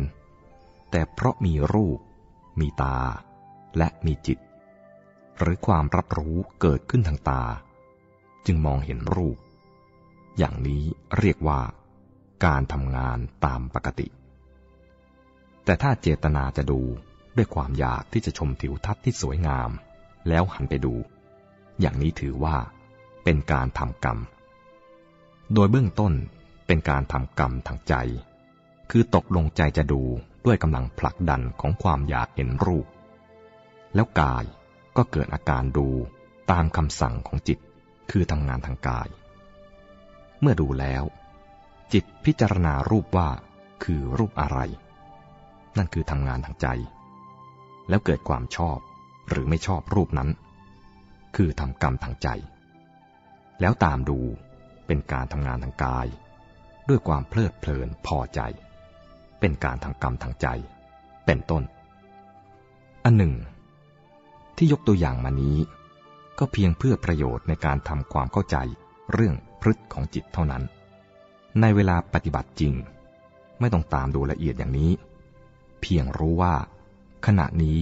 [0.91, 1.99] แต่เพราะมีรูป
[2.59, 2.97] มีตา
[3.77, 4.39] และมีจิต
[5.39, 7.43] หรือความรับรู้เกิดขึ้นทางตา
[8.45, 9.37] จึงมองเห็นรูป
[10.37, 10.83] อย่างนี้
[11.17, 11.61] เรียกว่า
[12.45, 14.07] การทำงานตามปกติ
[15.65, 16.81] แต่ถ้าเจตนาจะดู
[17.37, 19.71] ด้วยความอยากที่จะชมทิวทัศน์ที่สวยงาม
[20.27, 20.93] แล้วหันไปดู
[21.79, 22.55] อย่างนี้ถือว่า
[23.23, 24.17] เป็นการทำกรรม
[25.53, 26.13] โดยเบื้องต้น
[26.67, 27.93] เป็นการทำกรรมทางใจ
[28.91, 30.01] คือตกลงใจจะดู
[30.45, 32.85] ด้วยกำลังผลักดันของความอยากเห็นรูป
[33.95, 34.43] แล้วกาย
[34.97, 35.87] ก็เกิดอาการดู
[36.51, 37.59] ตามคำสั่งของจิต
[38.11, 39.07] คือทำงานทางกาย
[40.41, 41.03] เมื่อดูแล้ว
[41.93, 43.29] จิตพิจารณารูปว่า
[43.83, 44.59] คือรูปอะไร
[45.77, 46.67] นั่นคือทำงานทางใจ
[47.89, 48.77] แล้วเกิดความชอบ
[49.29, 50.29] หรือไม่ชอบรูปนั้น
[51.35, 52.27] คือทำกรรมทางใจ
[53.61, 54.19] แล้วตามดู
[54.87, 56.07] เป็นการทำงานทางกาย
[56.89, 58.41] ด้วยความเพลิดเพลินพอใจ
[59.39, 60.47] เป็นการทำกรรมทางใจ
[61.25, 61.63] เป็นต้น
[63.03, 63.33] อันหนึ่ง
[64.57, 65.57] ที่ยกตัวอย่างมานี้
[66.39, 68.57] ก็เพียงเพื่อประโยชน์ในการทำความเข้าใจ
[69.13, 70.63] เรื่องพฤติของจิตเท่านั้น
[71.61, 72.73] ในเวลาปฏิบัติจริง
[73.59, 74.91] ไม่ต้องตามดูละเอียดอย่างนี้
[75.81, 76.55] เพียงรู้ว่า
[77.25, 77.79] ขณะนี้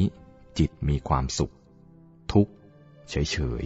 [0.60, 1.54] จิตมีความสุข
[2.34, 2.54] ทุกข์
[3.10, 3.64] เฉย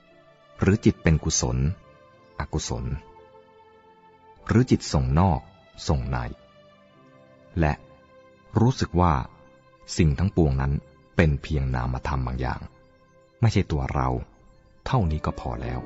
[0.00, 1.58] ๆ หรือจิตเป็นกุศล
[2.40, 2.84] อกุศล
[4.46, 5.40] หรือจิตส่งนอก
[5.88, 6.18] ส่งใน
[7.60, 7.72] และ
[8.60, 9.14] รู้สึกว่า
[9.96, 10.72] สิ่งทั้งปวงนั้น
[11.16, 12.60] เป็นเพียงนามธรรมบางอย่าง
[13.40, 14.08] ไม่ใช่ตัวเรา
[14.86, 15.80] เท่านี้ก็พอแล้ว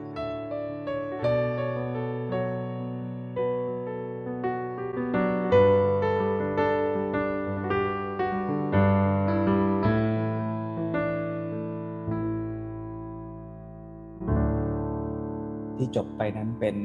[15.96, 16.76] จบไปนั้นเป็น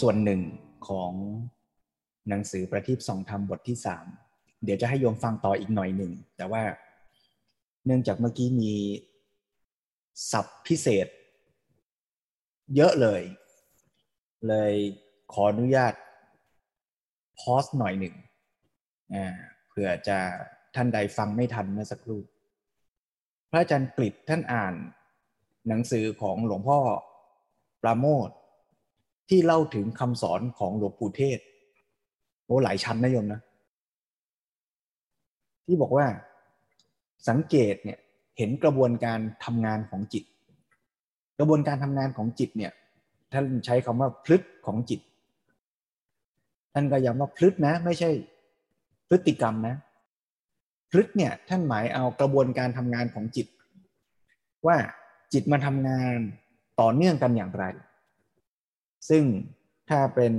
[0.00, 0.40] ส่วนหนึ่ง
[0.88, 1.12] ของ
[2.28, 4.06] หนังสือประทีปสองธรรมบทที่สาม
[4.64, 6.62] เดี๋ยวจะให้โยมฟังต่ออีกหน่อยหนึ่ง แต่ว่า
[7.86, 8.72] เนื่องจากเมื่อกี้มี
[10.32, 11.06] ศัพท์พิเศษ
[12.76, 13.22] เยอะเลย
[14.48, 14.72] เลย
[15.32, 15.94] ขออนุญาต
[17.38, 18.14] พอสหน่อยหนึ่ง
[19.68, 20.18] เผื่อจะ
[20.74, 22.20] ท่านใดฟังไม่ทันเมื่อสักครู่
[23.50, 24.74] พระอาจารย์กฤษท่านอ่าน
[25.68, 26.78] หนังสือของหลวงพ่อ
[27.82, 28.28] ปราโมท
[29.28, 31.38] ที่เล่าถึงคำสอนของหลวงปู่เทศ
[32.44, 33.40] โอ้หลายชั้นนะโยมนะ
[35.66, 36.06] ที่บอกว่า
[37.28, 37.98] สังเกตเนี่ย
[38.38, 40.24] เห็นกระบวนการทำงานของจิต
[41.38, 42.72] กระบวนการทำงานของจิตเนี่ย
[43.32, 45.00] ท่านใช้คำว่าพลึกของจิต
[46.74, 48.10] ท่านก็ย้ำว่าพลึกนะ ไม่ใช่
[49.08, 49.76] พฤติกรรมนะ
[50.90, 53.46] พลึกเนี่ยท่านหมายเอากระบวนการทำงานของจิต
[54.66, 54.76] ว่า
[55.32, 56.18] จิตมาทำงาน
[56.80, 57.64] ต่อเนื่องกันอย่างไร
[59.08, 59.24] ซึ่ง
[59.90, 60.32] ถ้าเป็น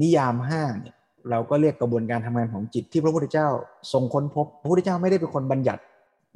[0.00, 0.96] นิยามห้าเนี่ย
[1.30, 3.48] เราก็เรียกกระบวนการทำงานของจิตที่พระพุทธเจ้า
[3.92, 5.82] ทรงค้นพบ พระพุทธเจ้าไม่ได้เป็นคนบัญญัติ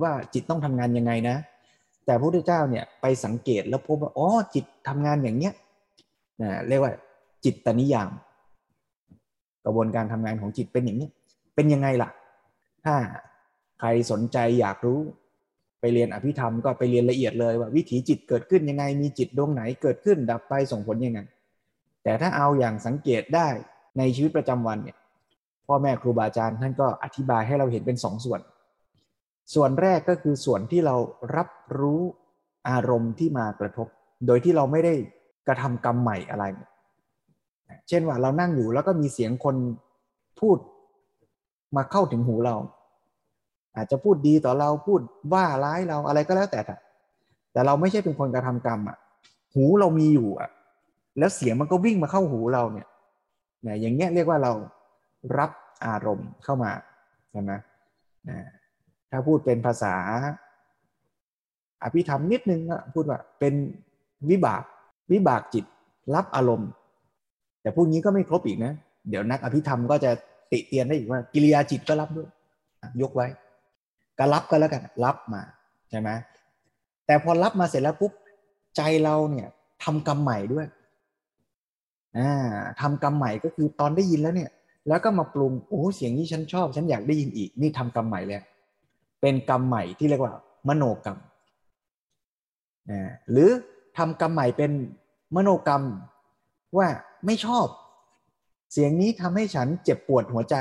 [0.03, 1.37] ว่าจิตต้องทำงานยังไงนะ
[2.07, 5.53] แต่พระพุทธเจ้าเนี่ยไปสังเกตแล้วพบว่าอ๋อจิตทำงานอย่างเนี้ย
[6.43, 6.93] นะเรียกว่า
[7.45, 8.11] จิตตนิยาม
[9.65, 11.09] กระบวนการทำงานของจิตเป็นอย่างนี้
[11.55, 12.11] เป็นยังไงล่ะ
[12.85, 12.95] ถ้า
[13.81, 15.01] ใครสนใจอยากรู้
[15.81, 21.21] ไปเรียนอภิธรรมก็ไปเรียนละเอียดเลยว่าวิถีจิตเกิดขึ้นยังไง มีจิตดวงไหนเกิดขึ้น ดับไปส่งผลยังไง
[22.05, 23.49] แต่ถ้าเอาอย่างสังเกตได้
[23.99, 24.97] ในชีวิตประจำวันเนี่ย
[25.67, 28.41] พ่อแม่ครูบาอาจารย์ท่านก็อธิบายให้เราเห็นเป็นสองส่วน
[29.55, 30.97] ส่วนแรกก็คือส่วนที่เรา
[31.37, 32.01] รับรู้
[32.69, 33.87] อารมณ์ที่มากระทบ
[34.27, 34.95] โดยที่เราไม่ได้
[35.49, 36.45] กระทำกรรมใหม่อะไร
[37.89, 39.57] เช่นว่าเรานั่งอยู่แล้วก็มีเสียงคน
[40.41, 40.59] พูด
[41.77, 42.57] มาเข้าถึงหูเรา
[43.77, 45.01] อาจจะพูดดีต่อเราพูด
[45.33, 46.61] ว่าร้ายเราอะไรก็แล้วแต่
[47.53, 48.97] แต่เราไม่ใช่เป็นคนกระทำกรรมอะ
[49.55, 50.51] หูเรามีอยู่อะ
[51.19, 52.89] แล้วเสียงมันก็วิ่งมาเข้าหูเราเนี่ย
[53.67, 54.53] นะอย่างเงี้ยเรียกว่าเรา
[55.39, 55.51] รับ
[55.87, 56.71] อารมณ์เข้ามา
[57.31, 57.53] ใช่ไหม
[58.29, 58.39] นะ
[59.11, 59.95] ถ้าพูดเป็นภาษา
[61.83, 63.55] อภิธรรมนิดนึงก็พูดว่าเป็น
[64.31, 64.63] วิบาก
[65.13, 65.65] วิบากจิต
[66.15, 66.71] รับอารมณ์
[67.63, 68.73] แต่พูดงี้ก็ไม่ครบอีกนะ
[69.09, 70.11] เดี๋ยวนักอภิธรรมก็จะ
[70.53, 72.29] ติเตียนได้อีกว่า กิริยาจิตก็รับด้วย
[73.03, 73.27] ยกไว้
[74.19, 75.43] ก็รับก็แล้วกันรับมา
[75.91, 76.11] ใช่ไหม
[77.07, 78.13] แต่พอรับมาเสร็จแล้วปุ๊บ
[78.77, 79.49] ใจเราเนี่ย
[79.85, 80.67] ทำกรรมใหม่ด้วย
[82.19, 82.31] อ่า
[82.81, 84.51] ทำกรรมใหม่ก็คือตอนได้ยินแล้วเนี่ย
[84.89, 88.43] แล้วก็มาปรุงโอ้เสียงนี้ฉันชอบ ฉันอยากได้ยินอีก นี่ทำกรรมใหม่แล้ว
[89.21, 90.35] เป็นกรรมใหม่ที่เรียกว่า
[90.69, 91.19] มโนกรรม
[92.91, 93.01] นะ
[93.31, 93.51] หรือ
[93.99, 94.71] ทำกรรมใหม่เป็น
[95.37, 95.83] มโนกรรม
[96.79, 96.89] ว่า
[97.27, 97.67] ไม่ชอบ
[98.73, 100.57] เสียงนี้ทำให้ฉันเจ็บปวดหัวใจ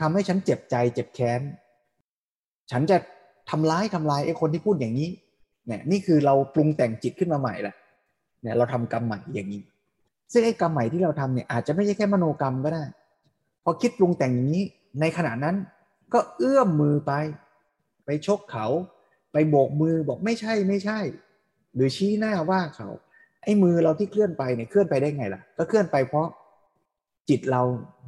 [0.00, 1.40] ทำให้ฉันเจ็บใจ เจ็บแค้น
[2.72, 2.96] ฉันจะ
[3.50, 5.08] ทำร้ายทำลายไอ้คนที่พูดอย่างนี้
[5.66, 7.74] เนี่ยนี่คือเราปรุงแต่งจิตขึ้นมาใหม่ละ
[8.42, 9.60] เนี่ยเราทำกรรมใหม่อย่างนี้
[10.32, 12.84] ซึ่งไอ้กรรมใหม่ที่เราทำเนี่ยอาจจะไม่ใช่แค่มโนกรรมก็ได้
[13.64, 14.64] พอคิดปรุงแต่งอย่างนี้
[15.00, 15.56] ในขณะนั้น
[16.12, 17.12] ก็เอื้อมมือไป
[18.06, 18.66] ไปชกเขา
[19.32, 20.98] ไปโบกมือบอกไม่ใช่ไม่ใช่
[21.74, 22.88] หรือชี้หน้าว่าเขา
[23.42, 26.26] ไอ้มือเราที่เคลื่อนไปเนี่ยเคลื่อนไปได้ไงล่ะ ก็เคลื่อนไปเพราะ
[27.28, 27.62] จิตเรา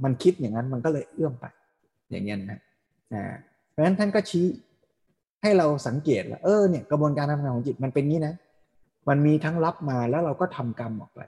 [0.04, 1.44] มันคิดอย่างนั้นมันก็เลยเอื้อมไป
[2.10, 2.60] อย่างเงี้ยนะ
[3.12, 3.34] อ่า
[3.74, 4.46] เพราะฉะนั้นท่านก็ชี้
[5.42, 8.34] ให้เราสังเกตว่าเออเนี่ยกระบวนการทำงานของจิตมันเป็นงี้นะ
[9.08, 11.20] มันมีทั้งรับมาแล้วเราก็ทำกรรมออกไป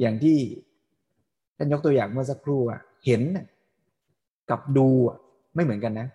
[0.00, 0.38] อย่างที่
[1.56, 3.22] ท่านยกตัวอย่างเมื่อสักครู่อะเห็น
[4.50, 4.88] กับดู
[5.54, 6.08] ไม่เหมือนกันนะ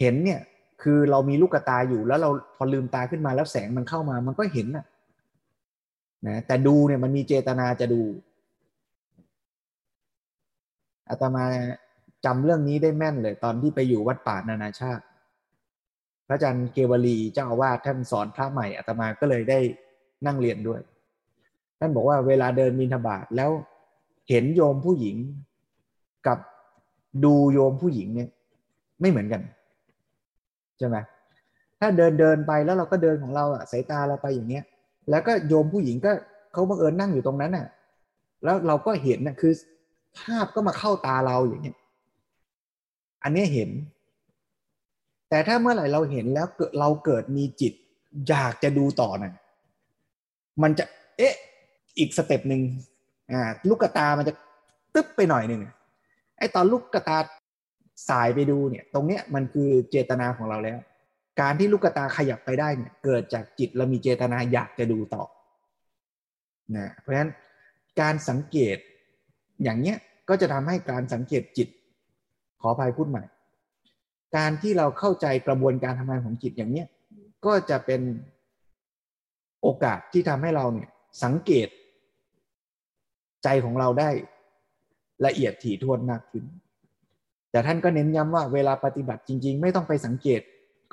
[0.00, 0.40] เห็นเนี่ย
[0.82, 4.84] คือเรามีลูกตาอยู่แล้วเราพอลืมตาขึ้นมาแล้วแสงมันเข้ามา มันก็เห็นนะ
[6.26, 8.02] นะแต่ดูเนี่ยมันมีเจตนาจะดู
[11.08, 11.44] อาตมา
[12.26, 15.04] จำเรื่องนี้ได้แม่นเลย ตอนที่ไปอยู่วัดป่านานาชาติ
[16.26, 19.58] พระอาจารย์เกวลีเจ้าอาวาสท่านสอนพระใหม่อาตมาก็เลยได้
[20.26, 20.80] นั่งเรียนด้วย
[21.80, 23.50] ท่านบอกว่าเวลาเดินมินทบาทแล้ว
[24.28, 25.16] เห็นโยมผู้หญิง
[26.26, 26.38] กับ
[27.24, 28.28] ดูโยมผู้หญิงเนี่ย
[29.00, 29.42] ไม่เหมือนกัน
[30.78, 30.96] ใช่ไหม
[31.80, 34.64] ถ้าเดินเดินไปแล้วเราก็เดินของเราอะสายตาเราไปอย่างเงี้ย
[35.10, 36.12] แล้วก็โยมผู้หญิงก็
[36.52, 37.66] เขาบังเอิญนั่งอยู่ตรงนั้นน่ะ
[38.44, 39.52] แล้วเราก็เห็นน่ะคือ
[40.18, 41.76] ภาพก็มาเข้าตาเราอย่างเงี้ย
[43.26, 43.70] อันนี้เห็น
[45.28, 46.46] แต่ถ้าเมื่อไหร่เราเห็นแล้ว
[46.78, 47.72] เราเกิดมีจิต
[48.28, 49.34] อยากจะดูต่อน่ะ
[50.62, 50.84] มันจะ
[51.16, 51.34] เอ๊ะ
[51.98, 52.62] อีก step หนึ่ง
[53.32, 54.34] อ่าลูกตามันจะ
[54.94, 55.60] ตึ๊บไปหน่อยหนึ่ง
[56.38, 57.18] ไอ้ตอนลูกตา
[58.08, 60.78] สายไปดูเนี่ย ตรงเนี้ยมันคือเจตนาของเราแล้ว
[61.40, 65.24] การที่ลูกตาขยับไปได้เนี่ย เกิดจากจิตเรามีเจตนาอยากจะดูต่อ
[66.76, 67.30] นะเพราะฉะนั้น
[68.00, 68.76] การสังเกต
[69.62, 69.96] อย่างเนี้ย
[70.28, 71.68] ก็จะทำให้การสังเกตจิต
[72.60, 73.24] ขออภัยพูดใหม่
[74.36, 76.86] การที่เราเข้าใจกระบวนการทำงานของจิตอย่างเนี้ย
[77.46, 78.00] ก็จะเป็น
[79.62, 80.88] โอกาสที่ทำให้เราเนี่ย
[81.24, 81.68] สังเกต
[83.44, 84.10] ใจของเราได้
[85.26, 86.44] ละเอียดถี่ถ้วนมากขึ้น
[87.50, 90.40] แต่ท่านก็เน้นย้ำว่าเวลาปฏิบัติจริง ๆ ไม่ต้องไปสังเกต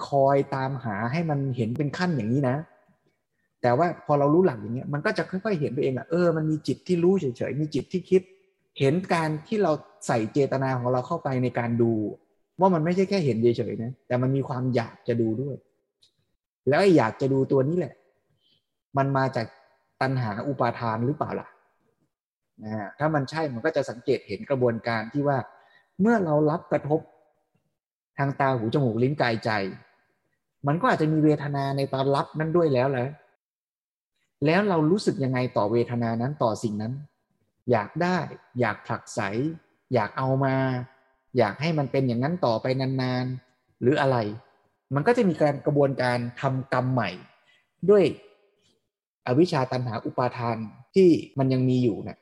[0.07, 2.55] คอยตามหาให้มันเห็นเป็นขั้นอย่างนี้นะ
[3.61, 8.21] แต่ว่าพอเรารู้หลักอย่างเงี้ยมันก็จะค่อยๆเห็นไปเองอะเออมันมีจิตที่รู้เฉยๆมีจิตที่คิด
[8.79, 9.71] เห็นการที่เรา
[10.07, 11.91] ใส่เจตนาของเราเข้าไปในการดู
[12.59, 15.55] ว่ามันไม่ใช่แค่เห็นเฉยๆนะแต่มันมีความอยากจะดูด้วย
[16.69, 17.93] แล้วอยากจะดูตัวนี้แหละ
[18.97, 19.47] มันมาจาก
[20.01, 21.47] ตัณหาอุปาทานหรือเปล่าล่ะ
[22.63, 25.37] นะถ้ามันใช่มันก็จะสังเกตเห็นกระบวนการที่ว่า
[26.01, 27.01] เมื่อเรารับกระทบ
[28.17, 29.51] ทางตาหูจมูกลิ้นกายใจ
[30.67, 33.07] มันก็อาจจะมีเวทนาในตอนรับนั้นด้วยแล้วแหละ
[34.45, 36.93] แล้วเรารู้สึกยังไงต่อเวทนานั้นต่อสิ่งนั้น
[37.71, 38.17] อยากได้
[38.59, 39.19] อยากผลักไส
[39.93, 40.55] อยากเอามา
[41.37, 44.17] อยากให้มันเป็นอย่างนั้นต่อไปนานๆ หรืออะไร
[44.95, 47.09] มันก็จะมีการกระบวนการทำกรรมใหม่
[47.89, 48.03] ด้วย
[49.27, 50.57] อวิชชาตันหาอุปาทาน
[50.95, 52.17] ที่มันยังมีอยู่เนะี่ย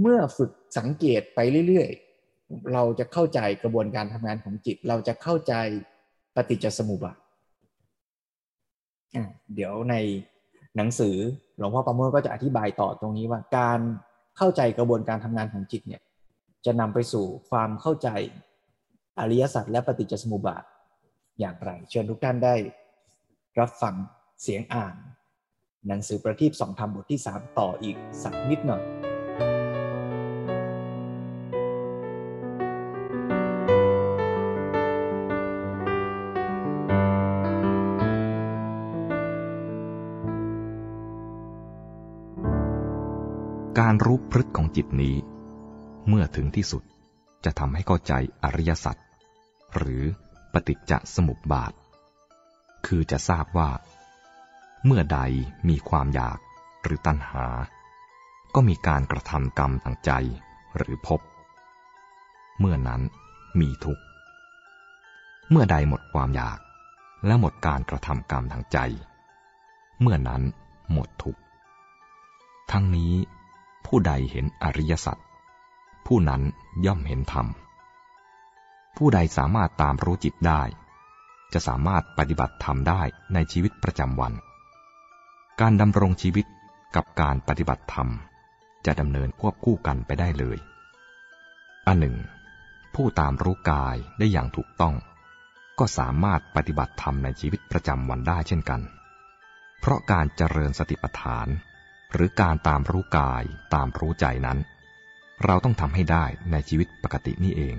[0.00, 5.54] เมื่อฝึกสังเกตไปเรื่อยๆ เราจะเข้าใจกระบวนการทำงานของจิต เราจะเข้าใจ
[6.36, 7.18] ปฏิจจสมุปบาท
[9.54, 9.94] เดี๋ยวใน
[10.76, 11.16] หนังสือ
[11.58, 13.80] หลวงพ่อประโมทก็จะอธิบายต่อตรงนี้ว่า การ
[14.36, 16.02] เข้าใจกระบวนการทำงานของจิตเนี่ย
[16.66, 18.08] จะนำไปสู่ความเข้าใจ
[19.18, 20.64] อริยสัจและปฏิจจสมุปบาท
[21.40, 22.54] อย่างไร เชิญทุกท่านได้
[23.58, 23.94] รับฟัง
[24.42, 24.94] เสียงอ่าน
[25.86, 28.82] หนังสือประทีปสองธรรมบทที่สามต่ออีกสักนิดหน่อย
[43.80, 45.14] การรู้พฤติของจิตนี้
[46.08, 46.82] เมื่อถึงที่สุด
[47.44, 48.12] จะทำให้เข้าใจ
[48.44, 48.96] อริยสัจ
[49.76, 50.02] หรือ
[50.52, 51.72] ปฏิจจสมุปบาท
[52.86, 53.70] คือจะทราบว่า
[54.84, 55.20] เมื่อใด
[55.68, 56.38] มีความอยาก
[56.82, 57.46] หรือตัณหา
[58.54, 60.10] ก็มีการกระทำกรรมทางใจ
[60.76, 61.20] หรือพบ
[62.58, 63.02] เมื่อนั้น
[63.60, 64.02] มีทุกข์
[65.50, 66.58] เมื่อใดหมดความอยาก
[67.26, 68.78] และหมดการกระทำกรรมทางใจ
[70.00, 70.42] เมื่อนั้น
[70.92, 71.40] หมดทุกข์
[72.70, 73.12] ทั้งนี้
[73.86, 75.18] ผู้ใดเห็นอริยสัจ
[76.08, 76.42] ผู้นั้น
[76.86, 77.46] ย่อมเห็นธรรม
[78.96, 80.62] ผู้ใดสามารถตามรู้จิตได้
[81.52, 83.02] จะสามารถปฏิบัติธรรมได้
[83.34, 84.32] ในชีวิตประจำวัน
[85.60, 86.46] การดำรงชีวิต
[86.96, 88.08] กับการปฏิบัติธรรม
[88.86, 90.58] จะดำเนินควบคู่กันไปได้เลย
[91.86, 92.16] อันหนึ่ง
[92.94, 94.94] ผู้ตามรู้กายได้อย่างถูกต้อง
[95.78, 98.80] ก็สามารถปฏิบัติธรรมในชีวิตประจำวันได้เช่นกัน
[99.80, 101.48] เพราะการเจริญสติปัฏฐาน
[102.12, 103.42] หรือการตามรู้กาย
[103.74, 104.58] ตามรู้ใจนั้น
[105.44, 107.76] เราต้องทำให้ได้ในชีวิตปกตินี่เอง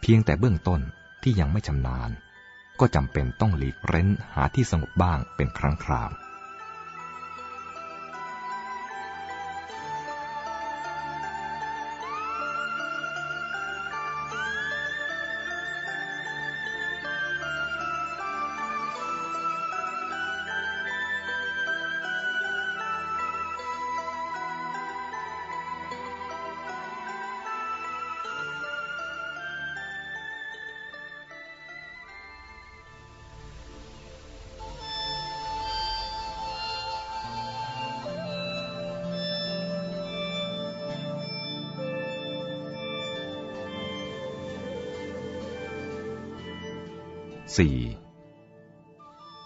[0.00, 0.80] เพียงแต่เบื้องต้น
[1.22, 2.10] ที่ยังไม่ชำนาญ
[2.80, 6.10] ก็จำเป็นต้องหลีกเร้นหาที่สงบบ้างเป็นครั้งคราว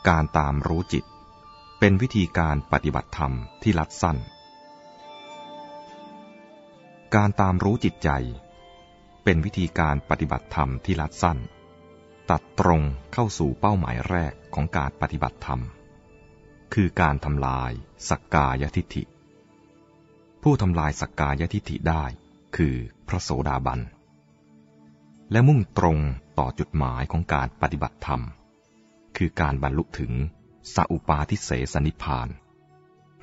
[0.09, 1.05] การตามรู้จิต
[1.79, 4.17] เป็นวิธีการปฏิบัติธรรมที่ลัดสั้น
[7.15, 8.11] การตามรู้จิตใจ
[9.25, 11.39] เป็นวิธีการปฏิบัติธรรมที่ลัดสั้น
[12.31, 15.61] ตัดตรงเข้าสู่เป้าหมายแรกของการปฏิบัติธรรม
[16.75, 17.73] คือการทำลาย
[18.09, 19.03] สักกายทิฏฐิ
[20.43, 22.05] ผู้ทำลายสักกายทิฏฐิได้
[22.57, 22.75] คือ
[23.09, 23.81] พระโสดาบัน
[25.33, 25.99] และมุ่งตรง
[26.39, 28.23] ต่อจุดหมายของการปฏิบัติธรรม
[29.19, 30.13] คือการบรรลุถึง
[30.75, 32.29] สัอุปาทิเสสนิพาน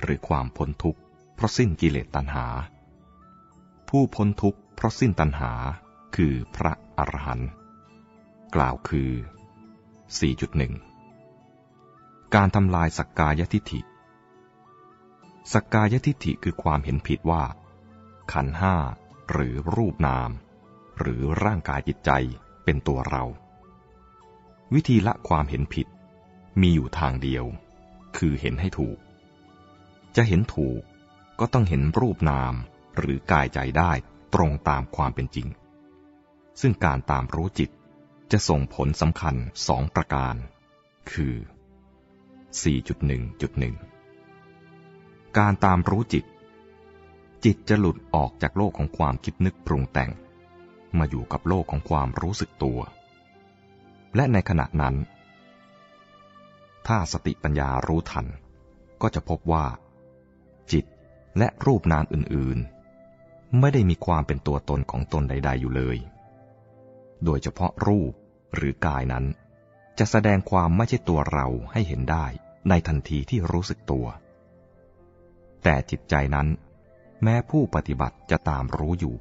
[0.00, 1.00] หรือความพ้นทุกข์
[1.34, 2.46] เพราะสิ้นกิเลสตัณหา
[3.88, 5.52] ผู้พ้นทุกข์เพราะสิ้นตัณหา
[6.16, 7.50] คือพระอรหันต์
[8.54, 9.10] กล่าวคือ
[11.12, 13.80] 4.1 การทำลายสักกายทิฏฐิ
[15.52, 17.44] สักกายทิฏฐิคือความเห็นผิดว่า
[18.32, 18.76] ขันห้า
[19.30, 20.30] หรือรูปนาม
[20.98, 22.10] หรือร่างกายจิตใจ
[22.64, 23.24] เป็นตัวเรา
[24.74, 25.86] วิธีละความเห็นผิด
[26.60, 27.44] มีอยู่ทางเดียว
[28.16, 28.98] คือเห็นให้ถูก
[30.16, 30.80] จะเห็นถูก
[31.40, 32.54] ก็ต้องเห็นรูปนาม
[32.98, 33.92] หรือกายใจได้
[34.34, 35.48] ตรงตามความเป็นจริง
[36.60, 37.70] ซึ่งการตามรู้จิต
[38.32, 39.34] จะส่งผลสำคัญ
[39.68, 40.34] สองประการ
[41.12, 41.34] คือ
[44.36, 46.24] 4.1.1 การตามรู้จิต
[47.44, 50.10] จิตจะหลุดออกจากโลกของความคิดนึกปรุงแต่ง
[50.98, 52.78] มาอยู่กับโลกของความรู้สึกตัว
[54.16, 54.94] และในขณะนั้น
[56.86, 58.26] ถ้าสติปัญญารู้ทัน
[59.02, 59.66] ก็จะพบว่า
[60.72, 60.84] จิต
[61.38, 65.98] และรูปนามอื่นๆ ไม่ได้มีความเป็นตัวตนของตนใด ๆ อยู่เลย
[67.24, 68.12] โดยเฉพาะรูป
[68.54, 69.24] หรือกายนั้น
[69.98, 72.26] จะแสดงความไม่ใช่ตัวเราให้เห็นได้
[72.68, 74.06] ในทันทีที่รู้สึกตัว
[75.62, 76.48] แต่จิตใจนั้น
[77.22, 79.16] แม้ผู้ปฏิบัติจะตามรู้อยู่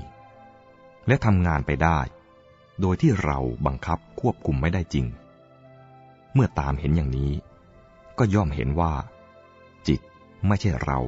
[1.07, 1.99] และทำงานไปได้
[2.81, 5.07] โดยที่เราบังคับควบคุมไม่ได้จริง
[6.35, 7.33] เมื่อตามเห็นอย่างนี้
[8.19, 8.93] ก็ย่อมเห็นว่า
[10.47, 11.01] ไม่ใช่เรา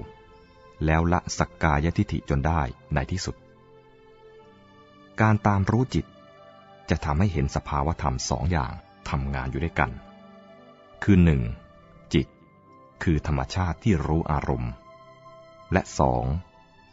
[0.84, 2.62] แล้วละสักกายทิฏฐิจนได้
[2.94, 3.36] ในที่สุด
[5.20, 6.06] การตามรู้จิต
[6.90, 8.72] จะทำให้เห็นสภาวธรรมสองอย่าง
[9.10, 9.90] ทำงานอยู่ด้วยกัน
[11.02, 11.42] คือหนึ่ง
[12.14, 12.26] จิต
[13.02, 14.72] คือธรรมชาติที่รู้อารมณ์
[15.72, 16.24] และสอง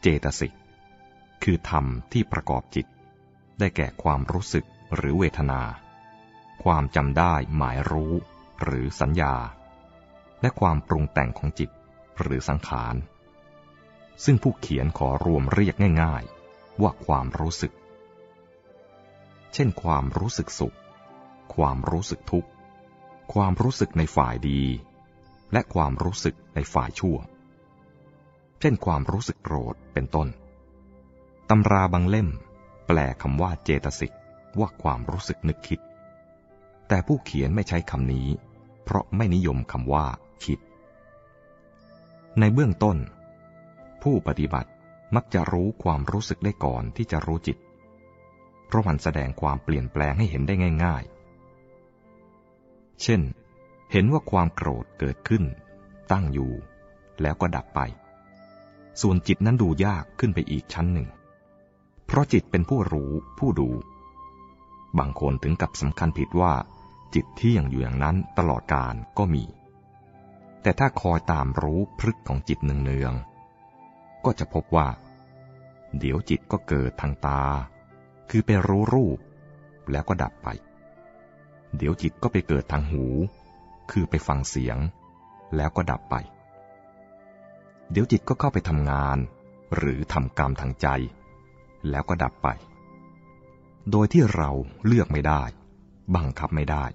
[0.02, 0.54] เจตสิก
[1.44, 2.88] คือธรรมที่ประกอบจิต
[3.60, 5.62] ได้แก่ความรู้สึกหรือเวทนา
[6.64, 8.14] ความจำได้หมายรู้
[8.64, 9.34] หรือสัญญา
[10.42, 11.70] และความปรุงแต่งของจิต
[12.22, 12.96] หรือสังขาร
[14.24, 17.74] ซึ่งผู้เขียนขอรวมเรียกง่ายๆ ว่าความรู้สึก
[19.54, 20.76] เช่นความรู้สึกสุข
[21.56, 22.50] ความรู้สึกทุกข์
[23.34, 24.62] ความรู้สึกในฝ่ายดี
[25.54, 27.18] และความรู้สึกในฝ่ายชั่ว
[28.60, 30.28] เช่นความรู้สึกโกรธเป็นต้น
[31.50, 32.30] ตำราบางเล่ม
[32.88, 34.14] แปลคำว่าเจตสิก
[34.60, 35.80] ว่าความรู้สึกนึกคิด
[36.88, 38.28] แต่ผู้เขียนไม่ใช้คำนี้
[38.84, 40.06] เพราะไม่นิยมคำว่า
[40.46, 40.60] คิด
[42.40, 42.98] ในเบื้องต้น
[44.04, 44.70] ผู้ปฏิบัติ
[45.16, 47.58] มักจะรู้ความรู้สึกได้ก่อนที่จะรู้จิต
[48.68, 50.54] เพราะมันแสดงความเปลี่ยนแปลงให้เห็นได้
[50.86, 51.04] ง่าย
[52.22, 53.22] ๆ เช่น
[53.92, 55.44] เห็นว่าความโกรธเกิดขึ้น
[56.12, 56.52] ตั้งอยู่
[57.22, 57.80] แล้วก็ดับไป
[59.02, 61.08] ส่วนจิตนั้นดูยากขึ้นไปอีกชั้นหนึ่ง
[62.06, 63.70] เพราะจิตเป็นผู้รู้ผู้ดู
[64.98, 66.54] บางคนถึงกับสำคัญผิดว่า
[67.16, 69.44] จิตที่ยังอยู่อย่างนั้นตลอดกาลก็มี
[70.62, 74.88] แต่ถ้าคอยตามรู้พฤกของจิตเนืองๆก็จะพบว่า
[76.00, 77.42] เดี๋ยวจิตก็เกิดทางตา
[78.30, 79.20] คือไปรู้รูป
[79.92, 80.48] แล้วก็ดับไป
[81.78, 83.06] เดี๋ยวจิตก็ไปเกิดทางหู
[83.92, 84.78] คือไปฟังเสียง
[85.56, 86.16] แล้วก็ดับไป
[87.92, 89.18] เดี๋ยวจิตก็เข้าไปทำงาน
[89.76, 90.88] หรือทำกรรมทางใจ
[91.90, 92.48] แล้วก็ดับไป
[93.92, 94.52] โดยที่เรา
[94.86, 95.44] เลือกไม่ได้
[96.16, 96.86] บังคับไม่ได้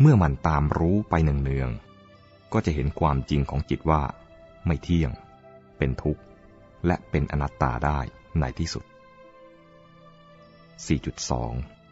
[0.00, 1.93] เมื่อมันตามรู้ไปเนืองๆ
[2.54, 4.02] ก็จะเห็นความจริงของจิตว่า
[4.66, 5.10] ไม่เที่ยง
[5.78, 6.22] เป็นทุกข์
[6.86, 8.00] และเป็นอนัตตาได้
[8.40, 8.84] ในที่สุด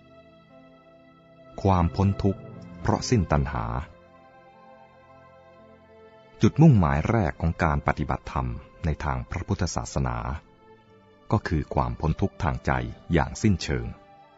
[0.06, 2.40] 4.2 ความพ้นทุกข์
[2.80, 3.64] เพราะสิ้นตัณหา
[6.42, 8.48] จุดมุ่งหมายแรกของการปฏิบัติธรรม
[8.84, 10.16] ในทางพระพุทธศาสนา
[11.32, 12.72] ก็คือความพ้นทุกข์ทางใจ
[13.12, 13.86] อย่างสิ้นเชิง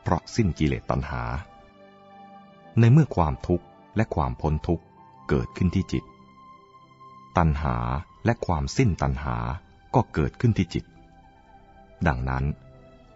[0.02, 1.22] เพราะสิ้นกิเลสตัณหา
[2.80, 3.64] ในเมื่อความทุกข์
[3.96, 4.84] และความพ้นทุกข์
[5.28, 6.04] เกิดขึ้นที่จิต
[7.38, 7.76] ตัณหา
[8.24, 9.36] และความสิ้นตัณหา
[9.94, 10.84] ก็เกิดขึ้นที่จิต
[12.06, 12.44] ดังนั้น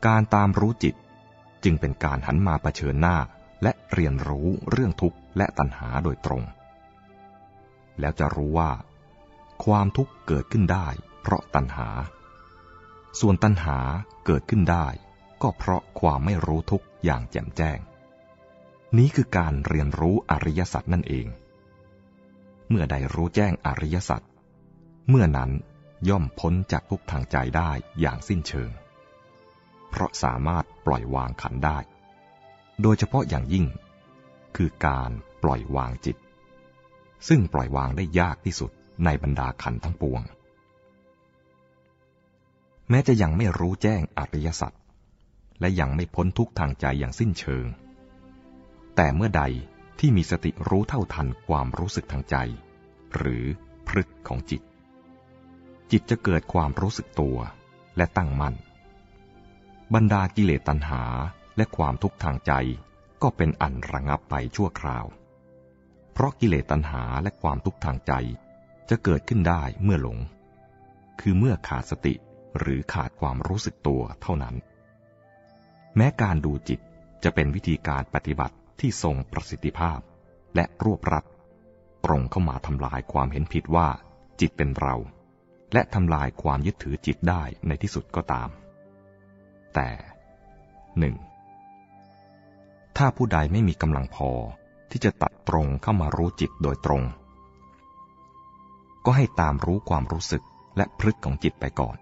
[0.07, 0.95] การตามรู้จิต
[1.65, 3.17] จึงเป็นการหันมาเผชิญหน้า
[3.63, 6.43] และเรียนรู้เรื่องทุกข์และตัณหาโดยตรง
[8.01, 8.71] แล้วจะรู้ว่า
[9.65, 10.87] ความทุกข์เกิดขึ้นได้
[11.23, 11.89] เพราะตัณหา
[13.21, 13.79] ส่วนตัณหา
[14.27, 14.87] เกิดขึ้นได้
[15.43, 17.79] ก็เพราะความไม่รู้ทุกข์อย่างแจ่มแจ้ง
[18.97, 21.27] นี้คือการเรียนรู้อริยสัจนั่นเอง
[22.69, 24.23] เมื่อใดรู้แจ้งอริยสัจ
[25.09, 25.51] เมื่อนั้น
[26.09, 28.71] ย่อมพ้นจากทุกทางใจได้อย่างสิ้นเชิง
[29.91, 31.79] เพราะสามารถปล่อยวางขันได้
[32.83, 33.67] โดยเฉพาะอย่างยิ่ง
[34.57, 35.11] คือการ
[35.43, 36.17] ปล่อยวางจิต
[37.29, 38.71] ซึ่งปล่อยวางได้ยากที่สุด
[39.05, 40.23] ในบรรดาขันทั้งปวง
[42.91, 44.73] แม้จะยังไม่รู้แจ้งอริยสัจ
[45.61, 47.67] และยังไม่พ้นทุกทางใจอย่างสิ้นเชิง
[48.97, 49.43] แต่เมื่อใด
[49.99, 52.37] ที่มีสติรู้เท่าทันความรู้สึกทางใจ
[53.17, 53.45] หรือ
[53.87, 54.63] พฤกของจิต
[55.91, 57.39] จิตจะเกิดความรู้สึกตัว
[57.97, 58.55] และตั้งมั่น
[59.95, 61.03] บรรดากิเลสตัณหา
[61.57, 62.53] และความทุกข์ทางใจ
[63.23, 65.07] ก็เป็นอันระงับไปชั่วคราว
[66.13, 68.13] เพราะกิเลสตัณหาและความทุกข์ทางใจ
[68.91, 70.19] จะเกิดขึ้นได้เมื่อหลง
[71.21, 72.15] คือเมื่อขาดสติ
[72.59, 74.55] หรือขาดความรู้สึกตัวเท่านั้น
[75.97, 76.81] แม้การดูจิต
[77.25, 80.01] จะเป็นวิธีการปฏิบัติ ที่ทรงประสิทธิภาพ
[80.55, 81.25] และรวบรัด
[82.05, 83.89] ตรงเข้ามาทำลายความเห็นผิดว่า
[84.41, 84.97] จิตเป็นเรา
[85.73, 88.49] และทำลายความยึดถือจิตได้ในที่สุดก็ตาม
[89.75, 89.89] แต่
[90.99, 91.17] หนึ่ง
[92.97, 94.31] ถ้าผู้ใดไม่มีกำลังพอ
[94.91, 97.03] ที่จะตัดตรงเข้ามารู้จิตโดยตรง
[99.05, 100.43] ก็ให้ตามรู้ความรู้สึก
[100.77, 101.97] และพฤติของจิตไปก่อน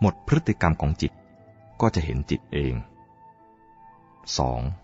[0.00, 1.12] หมดพฤติกรรมของจิต
[1.80, 2.74] ก็จะเห็นจิตเอง
[4.36, 4.81] 2.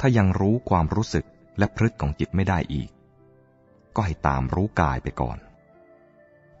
[0.00, 1.24] ถ้ายังรู้ความรู้สึก
[1.58, 2.88] และพฤติของจิตไม่ได้อีก
[3.94, 5.38] ก็ให้ตามรู้กายไปก่อน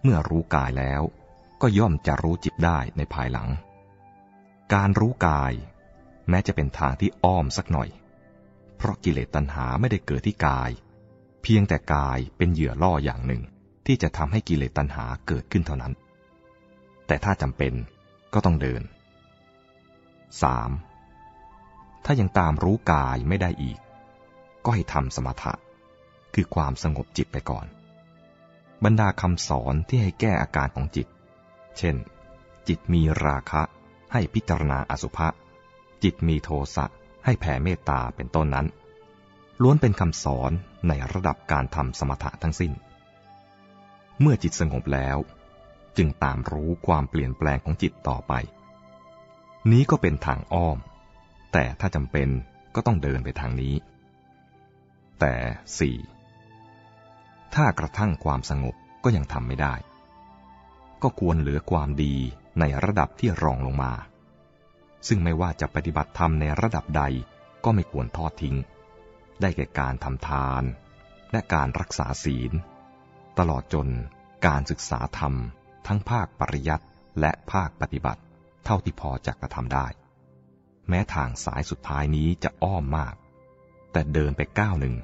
[0.02, 1.02] เมื่อรู้กายแล้ว
[1.62, 3.48] ก็ย่อมจะรู้จิตได้ในภายหลัง
[4.74, 5.52] การรู้กาย
[6.28, 7.88] แม้จะเป็นทางที่อ้อมสักหน่อย
[8.76, 10.70] เพราะกิเลสตัณหาไม่ได้เกิดที่กาย
[11.42, 13.42] เพียงแต่กายเป็นเหยื่อล่ออย่างหนึ่ง
[13.86, 15.92] ที่จะทำให้กิเลสตัณหาเกิดขึ้นเท่านั้น
[17.06, 17.72] แต่ถ้าจำเป็น
[18.34, 18.82] ก็ต้องเดิน
[20.42, 20.87] 3.
[22.10, 23.78] ถ้ายังตามรู้กายไม่ได้อีก
[24.64, 25.52] ก็ให้ทำสมถะ
[26.34, 27.66] คือความสงบจิตไปก่อน
[28.84, 31.06] บรรดาคำสอนที่ให้แก้อาการของจิต
[31.78, 31.96] เช่น
[32.68, 33.62] จิตมีราคะ
[34.12, 35.28] ให้พิจารณาอสุภะ
[36.02, 36.84] จิตมีโทสะ
[37.24, 38.66] ให้แผ่เมตตาเป็นต้นนั้น
[39.62, 40.52] ล้วนเป็นคำสอน
[40.88, 42.72] ในระดับการทำสมถะทั้งสิ้น
[44.20, 45.18] เมื่อจิตสงบแล้ว
[45.96, 48.32] จึงตามรู้ความเปลี่ยนแปลงของจิตต่อไป
[49.70, 50.78] นี้ก็เป็นทางอ้อม
[51.52, 52.28] แต่ถ้าจำเป็น
[52.74, 53.74] ก็ต้องเดินไปทางนี้
[55.20, 55.34] แต่
[55.78, 55.96] สี่
[57.54, 58.74] ถ้ากระทั่งความสงบ
[59.04, 59.74] ก็ยังทำไม่ได้
[61.02, 62.14] ก็ควรเหลือความดี
[62.60, 63.92] ในระดับที่รองลงมา
[65.08, 67.02] ซึ่งไม่ว่าจะปฏิบัติธรรมในระดับใด
[67.64, 68.56] ก็ไม่ควรทอดทิ้ง
[69.40, 70.62] ได้แก่การทำทาน
[71.32, 72.52] และการรักษาศีล
[73.38, 73.88] ตลอดจน
[74.46, 75.34] การศึกษาธรรม
[75.86, 76.86] ทั้งภาคปริยัติ
[77.20, 78.22] และภาคปฏิบัติ
[78.64, 79.86] เท่าที่พอจะกระทำได้
[80.90, 83.14] แม้ทางสายสุดท้ายนี้จะอ้อมมาก
[83.92, 84.94] แต่เดินไปก้าวหนึ่ง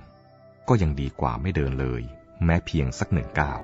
[0.69, 2.03] ก็ยังดีกว่าไม่เดินเลย
[2.45, 3.61] แม้เพียงสักหนึ่งก้าว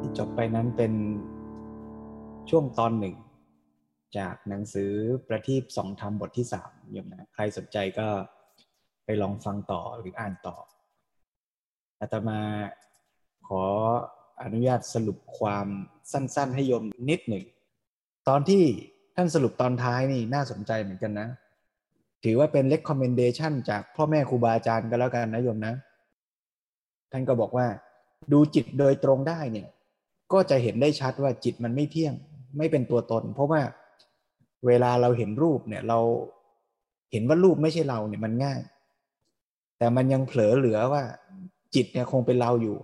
[0.00, 0.92] ที่จบไปนั้นเป็น
[2.50, 3.14] ช่วงตอนหนึ่ง
[4.16, 4.92] จากหนังสือ
[5.28, 8.08] ประทีปสองธรรมบทที่สามโยมนะใครสนใจก็
[9.04, 10.56] ไปลองฟังต่อหรืออ่านต่อ
[12.00, 12.40] อาตมา
[13.48, 13.64] ขอ
[14.42, 15.66] อนุญาตสรุปความ
[16.12, 17.44] สั้น ๆ ให้โยมนิดหนึ่ง
[18.28, 18.64] ตอนที่
[19.16, 21.28] ท่านสรุปตอนท้ายนี่น่าสนใจเหมือนกันนะ
[22.24, 25.74] ถือว่าเป็น recommendation จากพ่อแม่ครูบาอาจารย์ก็แล้วกันนะโยมนะ
[27.12, 27.66] ท่านก็บอกว่า
[28.32, 29.68] ดูจิตโดยตรงได้เนี่ย
[30.32, 32.14] ก็จะเห็นได้ชัดว่าจิตมันไม่เที่ยง
[32.58, 33.60] ไม่เป็นตัวตน เพราะว่า
[34.66, 35.98] เวลาเราเห็นรูปเนี่ยเรา
[37.12, 38.60] เห็นว่ารูปไม่ใช่เราเนี่ยมันง่าย
[39.78, 41.02] แต่มันยังเผลอเหลือว่า
[41.74, 42.76] จิตเนี่ยคงเป็นเราอยู่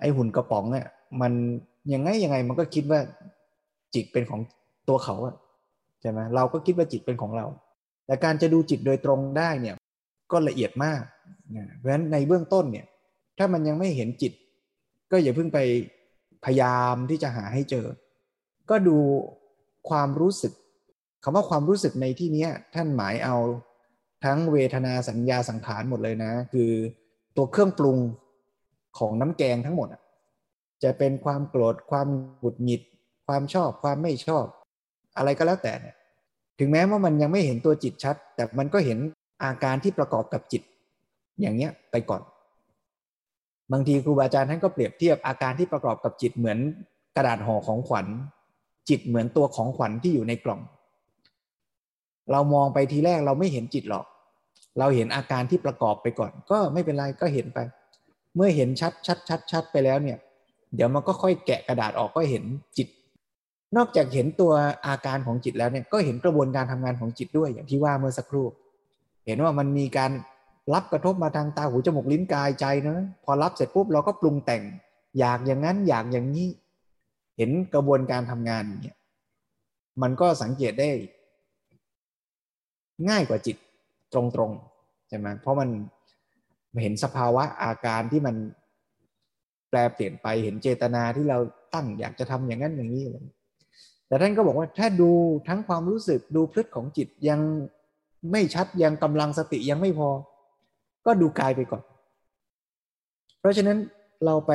[0.00, 0.86] ไอหุ่นกระป๋องเนี่ย
[1.20, 1.32] มัน
[1.92, 3.00] ยังไงยังไงมันก็คิดว่า
[3.94, 4.40] จิตเป็นของ
[4.88, 5.34] ตัวเขาอะ
[6.00, 7.46] ใช่ไหมเราก็คิดว่าจิตเป็นของเรา
[8.06, 9.76] แต่การจะดูจิตโดยตรงได้เนี่ย
[10.32, 11.02] ก็ละเอียดมาก
[11.56, 12.86] นะเพราะฉะนั้นในเบื้องต้นเนี่ย
[13.38, 14.32] ถ้ามันยังไม่เห็นจิต
[15.10, 15.58] ก็อย่าเพิ่งไป
[16.44, 17.86] พยายามที่จะหาให้เจอ
[18.70, 18.96] ก็ดู
[19.88, 20.52] ความรู้สึก
[21.22, 23.36] คำว่าความรู้สึกในที่นี้ท่านหมายเอา
[24.24, 26.70] ทั้งเวทนาสัญญาสังขารหมดเลยนะ คือ
[27.36, 27.98] ตัวเครื่องปรุง
[28.98, 29.88] ของน้ำแกงทั้งหมด
[30.82, 32.06] จะเป็นความโกรธความ
[32.38, 32.82] หงุดหงิด
[33.26, 34.44] ความชอบความไม่ชอบ
[35.16, 35.96] อะไรก็แล้วแต่เนี่ย
[36.58, 38.98] ถึงแม้ว่ามันยังไม่เห็นตัวจิตชัด แต่มันก็เห็น
[39.44, 40.62] อาการที่ประกอบกับจิต
[41.40, 42.22] อย่างเนี้ยไปก่อน
[43.72, 46.58] บางทีครูบาอาจารย์ท่านก็เปรียบเทียบอาการที่ประกอบกับจิตเหมือน
[47.16, 48.06] กระดาษห่อของขวัญ
[48.90, 50.60] จิตเหมือนตัวของขวัญที่อยู่ในกล่อง
[52.32, 54.04] เรามองไปทีแรกเราไม่เห็นจิตหรอก
[54.78, 57.58] เราเห็นอาการที่ประกอบไปก่อน ก็ไม่เป็นไรก็เห็นไป
[58.36, 60.18] เมื่อเห็นชัดชัดชัดชัดไปแล้วเนี่ย
[60.74, 62.44] เดี๋ยวมันก็ค่อยแกะกระดาษออกก็เห็น
[62.76, 62.88] จิต
[63.76, 64.52] นอกจากเห็นตัว
[64.86, 68.46] อาการของจิตแล้วเนี่ยก็เห็นกระบวนการทำงานของจิตด้วยอย่างที่ว่าเมื่อสักครู่
[69.26, 70.10] เห็นว่ามันมีการ
[70.74, 74.62] รับกระทบมาทางตาหูจมูกลิ้นกายใจนะพอรับเสร็จปุ๊บเราก็ปรุงแต่ง
[75.18, 76.48] อยากอย่างนั้นอยากอย่างนี้
[77.36, 78.96] เห็นกระบวนการทำงานเนี่ย
[80.02, 80.90] มันก็สังเกตได้
[83.08, 83.56] ง่ายกว่าจิต
[84.12, 85.68] ตรงๆใช่ไหมเพราะมัน
[86.82, 88.36] เห็นสภาวะอาการที่มัน
[89.70, 91.38] แปลเปลี่ยนไปเห็นเจตนาที่เรา
[91.74, 93.04] ตั้งอยากจะทำอย่างนั้นอย่างนี้
[94.06, 95.10] แต่ท่านก็บอกว่าถ้าดู
[95.48, 97.40] ทั้งความรู้สึกดูพฤติของจิตยัง
[98.32, 100.08] ไม่ชัดยังกำลังสติยังไม่พอ
[101.06, 101.82] ก็ดูกายไปก่อน
[103.40, 103.78] เพราะฉะนั้น
[104.26, 104.52] เราไป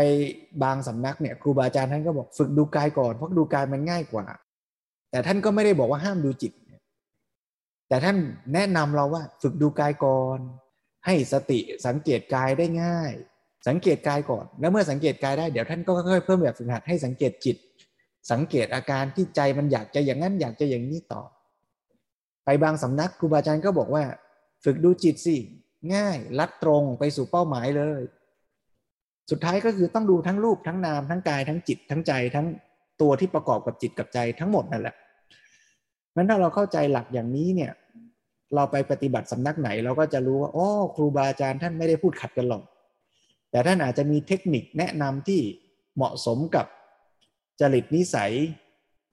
[0.63, 4.25] บางสำนักเนี่ยครูบาอาจารย์ท่านก็บอกฝึกดูกายก่อนเพราะดูกายมันง่ายกว่า
[5.11, 6.53] แต่ท่านก็ไม่ได้บอกว่าห้ามดูจิต
[7.89, 8.17] แต่ท่าน
[8.53, 10.39] แนะนำเราว่าฝึกดูกายก่อน
[11.05, 13.11] ให้สติสังเกตกายได้ง่าย
[13.67, 17.57] สังเกตกายก่อน แล้วเมื่อสังเกตกายได้เดี๋ยวท่านก็ค่อยๆเพิ่มแบบฝึกหัดให้สังเกตจิต
[18.31, 21.23] สังเกตอาการที่ใจมันอยากจะอย่างนั้นอยากจะอย่างนี้ต่อ
[22.45, 24.03] ไปบางสำนักครูบาอาจารย์ก็บอกว่า
[24.63, 25.35] ฝึกดูจิตสิ
[25.93, 28.01] ง่ายลัดตรงไปสู่เป้าหมายเลย
[29.31, 32.47] สุดท้ายก็คือต้องดูทั้งรูปทั้งนามทั้งกายทั้งจิตทั้งใจทั้ง
[33.01, 34.95] ตัวที่ประกอบกับจิตกับใจทั้งหมดนั่นแหละ
[36.15, 37.71] งั้นถ้าเราเข้าใจหลักอย่างนี้เนี่ย
[38.55, 42.63] เราไปปฏิบัติสำนักไหน เราก็จะรู้ว่าโอ้ครูบาอาจารย์ท่านไม่ได้พูดขัดกันหรอก
[43.51, 45.41] แต่ท่านอาจจะมีเทคนิคแนะนำที่
[45.95, 46.65] เหมาะสมกับ
[47.61, 48.31] จริตนิสัย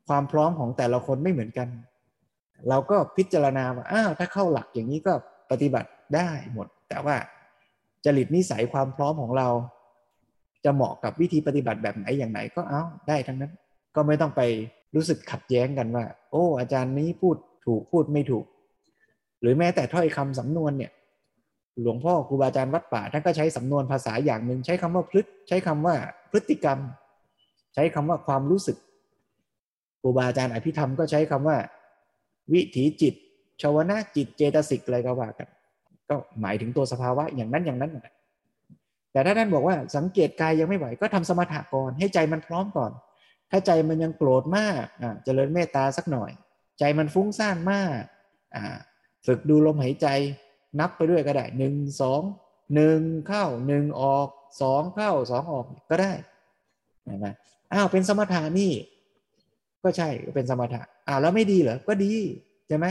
[0.09, 1.69] ความพร้อมของแต่ละคนไม่เหมือนกัน
[2.69, 5.13] เราก็พิจารณาว่าอ้าวถ้าเข้าหลักอย่างนี้ก็
[5.51, 7.17] ปฏิบัติได้หมด แต่ว่า
[8.05, 9.49] จริตนิสัยความพร้อมของเรา
[10.65, 13.53] จะเหมาะกับวิธีปฏิบัติแบบไหนอย่างไหนก็เอาได้ทั้งนั้น
[13.95, 14.41] ก็ไม่ต้องไป
[14.95, 17.37] รู้สึกขัดแย้งกันว่า โอ้ อาจารย์นี้พูด
[17.67, 18.45] ถูกพูดไม่ถูก
[19.41, 20.93] หรือแม้แต่ถ้อยคำสำนวนเนี่ย
[21.81, 25.95] หลวงพ่อครูบาอาจารย์วัดป่าท่านก็ใช้สำนวนภาษาอย่างหนึ่งใช้คำว่าพฤติใช้คำว่า
[26.31, 26.79] พฤติกรรม
[27.75, 28.77] ใช้คำว่าความรู้สึก
[30.01, 31.57] ครูบาอาจารย์อภิธรรมก็ใช้คำว่า
[32.53, 33.15] วิถีจิต
[33.63, 35.49] ชาวนะจิตเจตสิกอะไรก็ว่ากัน
[36.09, 37.93] ก็หมายถึงตัวสภาวะอย่างนั้นอย่างนั้น
[39.13, 42.93] แต่ถ้าท่านบอกว่าสังเกตกายยังไม่ไหวก็ทำสมถะก่อนให้ใจมันพร้อมก่อน
[43.51, 46.31] ถ้าใจมันยังโกรธมากอ่าเจริญเมตตาสักหน่อย
[46.79, 48.01] ใจมันฟุ้งซ่านมาก
[48.55, 48.65] อ่า
[49.27, 50.07] ฝึกดูลมหายใจ
[50.81, 52.23] นับไปด้วยก็ได้หนึ่งสอง
[52.75, 54.29] หนึ่งเข้าหนึ่งออก
[54.61, 56.13] สองเข้าสองออกก็ได้
[57.07, 57.27] นไหม
[57.73, 58.73] อ้าวเป็นสมถะนี่
[59.83, 62.13] ก็ใช่เป็นสมถะอ้าวแล้วไม่ดีเหรอก็ดี
[62.69, 62.87] ใช่ไหม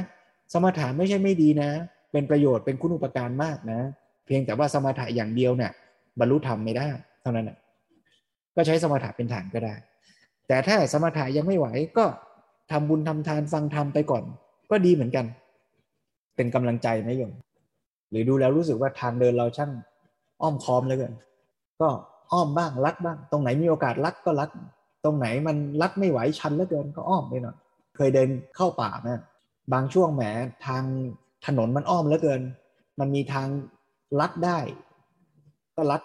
[0.54, 1.70] สมถะไม่ใช่ไม่ดีนะ
[2.12, 3.80] เป็นประโยชน์เป็นคุณอุปการมากนะ
[4.26, 5.72] เพียงแต่ว่าสมถะอย่างเดียวเนี่ย
[6.20, 6.88] บรรลุธรรมไม่ได้
[7.22, 7.58] เท่านั้นนะ
[8.56, 9.74] ก็ใช้สมถะเป็นฐานก็ได้
[10.48, 12.06] แต่ถ้าสมถะยังไม่ไหวก็
[12.72, 14.24] ทำบุญทำทานฟังธรรมไปก่อน
[14.72, 15.26] ก็ดีเหมือนกัน
[16.36, 17.34] เป็นกำลังใจนะโยม
[18.10, 19.72] หรือดูแล้วรู้สึกว่าทางเดินเราช่าง
[20.42, 21.14] อ้อมค้อมเหลือเกิน
[21.82, 21.90] ก็
[22.32, 24.50] อ้อมบ้างลัดบ้าง ตรงไหนมีโอกาสลัดก็ลัด
[25.04, 27.56] ตรงไหนมันลัดไม่ไหวชันเหลือเกินก็อ้อมไปหน่อย
[27.96, 29.22] เคยเดินเข้าป่านะ
[29.74, 30.24] บางช่วงแหม
[30.68, 30.84] ทาง
[31.46, 32.42] ถนนมันอ้อมเหลือเกิน
[33.00, 33.48] มันมีทาง
[34.20, 34.60] ลัดได้
[35.82, 36.02] ก็ลัด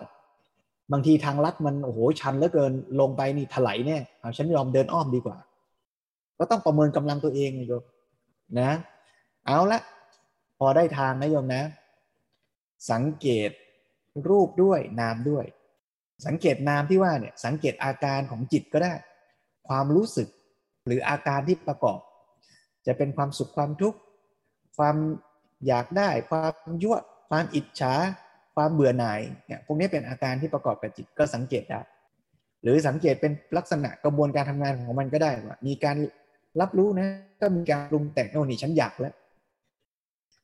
[0.93, 5.37] บางทีทางลัดมันโอ้โหชันเหลือเกินลงไปนี่ถลายเนี่ยเอาฉันยอมเดินอ้อมดีกว่า
[6.39, 7.83] ก็ต้องประเมินกำลังตัวเองนะโยม
[8.61, 8.71] นะ
[9.47, 9.81] เอาละ
[10.59, 11.63] พอได้ทางนะโยมนะ
[12.91, 13.51] สังเกต
[14.29, 15.45] รูปด้วยนามด้วย
[16.27, 18.93] สังเกตนามที่ว่าเนี่ยสังเกตอาการของจิตก็ได้
[19.69, 20.29] ความรู้สึก
[20.87, 21.99] หรืออาการที่ประกอบ
[22.87, 23.99] จะเป็นความสุขความทุกข์
[24.79, 24.97] ความ
[25.67, 26.53] อยากได้ ความ
[26.83, 26.97] ยั่ว
[27.31, 27.95] ความอิจฉา
[28.57, 31.81] ความเบื่อหน่ายเนี่ยพวกนี้เป็นอาการที่ประกอบกับจิตก็สังเกตได้
[32.63, 35.97] หรือสังเกตเป็นลักษณะกระบวนการทำงานของมันก็ได้ว่ามีการ
[36.61, 37.09] รับรู้นะ
[37.41, 39.15] ก็มีการปรุงแต่งโน่นนี่ฉันอยากแล้ว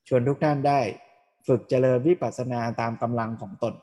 [0.08, 0.80] ชวนทุกท่านได้
[1.46, 3.74] ฝึกเจริญวิปัสสนาตามกำลังของตน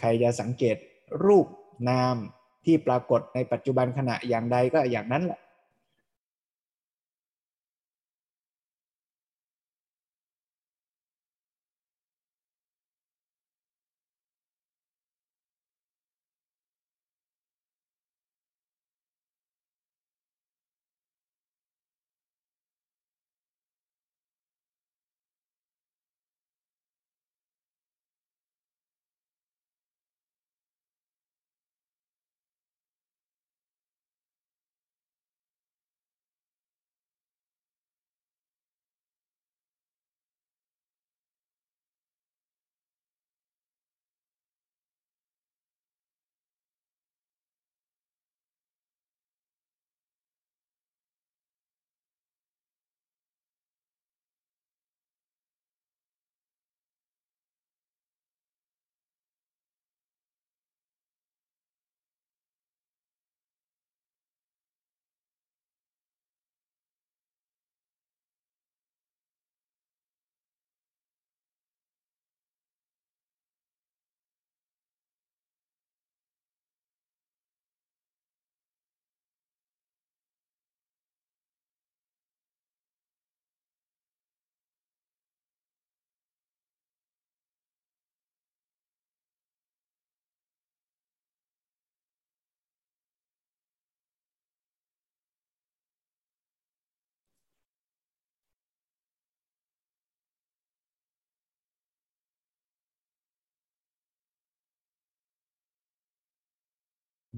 [0.00, 0.76] ใครจะสังเกต
[1.24, 1.46] รูป
[1.88, 2.16] นาม
[2.64, 5.40] ที่ปรากฏในปัจจุบันขณะอย่างใดก็อย่างนั้นแหละ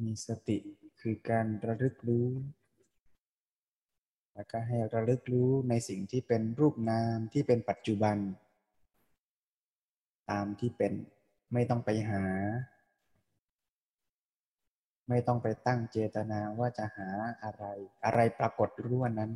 [0.03, 0.59] มีสติ
[1.01, 2.29] คือการระลึกรู้
[4.35, 8.17] แล้วก็ให้ระลึกรู้ในสิ่งที่เป็นรูปนามที่เป็นปัจจุบัน
[10.31, 10.93] ตามที่เป็น
[11.53, 12.25] ไม่ต้องไปหา
[15.09, 17.09] ไม่ต้องไปตั้งเจตนาว่าจะหา
[17.43, 17.65] อะไร
[18.05, 19.33] อะไรปรากฏรู้วันนั้น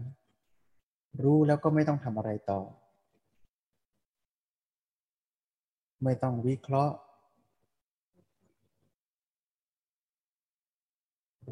[1.23, 2.61] รู้แล้วก็ไม่ต้องทำอะไรต่อ
[6.05, 6.95] ไม่ต้องวิเคราะห์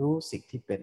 [0.01, 0.80] รู้สิ่งที่เป็น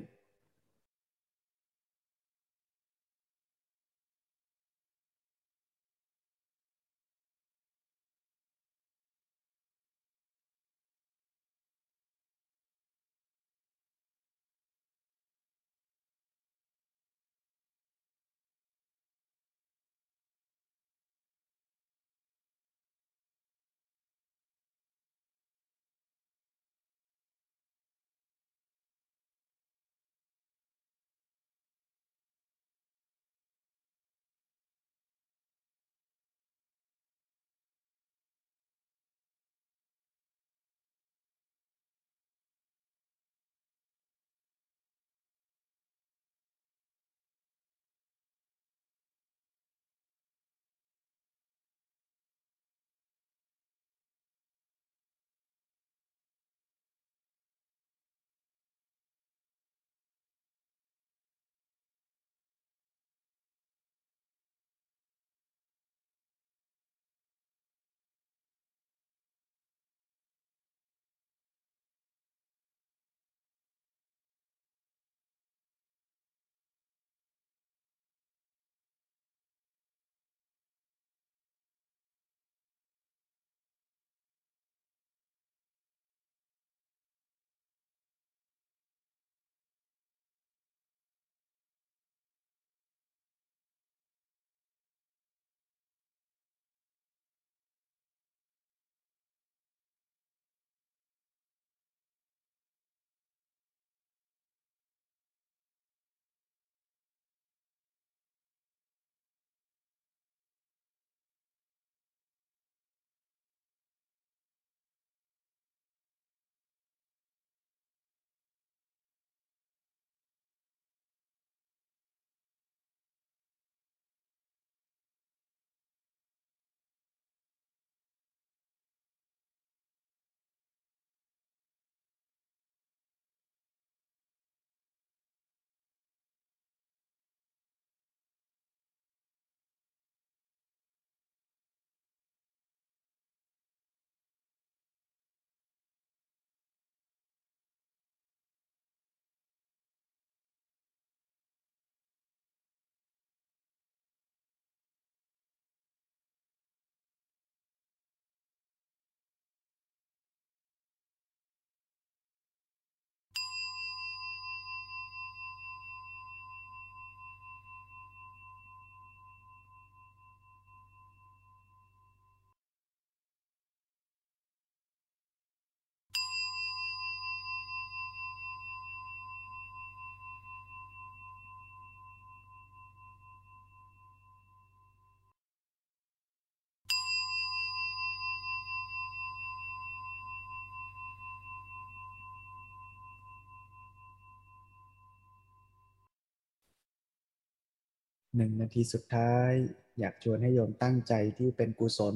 [198.36, 199.52] หนึ่งนาทีสุดท้าย
[200.00, 202.16] อยากชวนให้โยมตั้งใจที่เป็นกุศล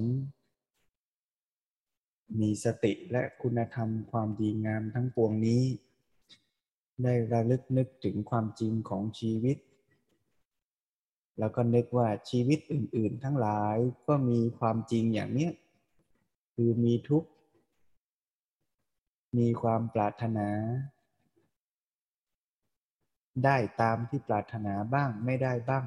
[2.40, 5.64] มีสติและคุณธรรมความดีงามทั้งปวงนี้
[7.04, 9.58] ได้ระลึกนึกถึงความจริงของชีวิต
[11.40, 15.52] แล้วก็นึกว่าชีวิตอื่น ๆ ทั้งหลายก็มีความจริงอย่างเนี้ย
[16.56, 17.30] คือมีทุกข์
[19.38, 20.50] มีความปรารถนา
[23.46, 25.86] ได้ตามที่ปรารถนาบ้างไม่ได้บ้าง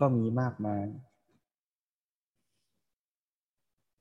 [0.00, 0.84] ก็มีมากมาย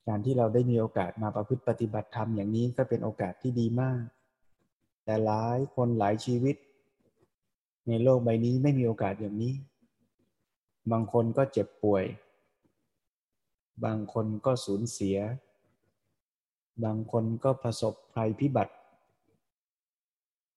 [0.07, 4.01] การที่เราได้มีโอกาสมาประพฤติปฏิบัติธรรมอย่างนี้ก็เป็นโอกาสที่ดีมาก
[5.05, 6.55] แต่หลายคนหลายชีวิต
[7.87, 9.53] ในโลกใบนี้ไม่มีโอกาสอย่างนี้
[10.91, 12.05] บางคนก็เจ็บป่วย
[13.85, 15.17] บางคนก็สูญเสีย
[16.83, 18.75] บางคนก็ประสบภัยพิบัติ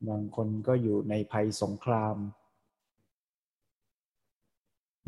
[0.08, 2.16] บางคนก็อยู่ในภัยสงคราม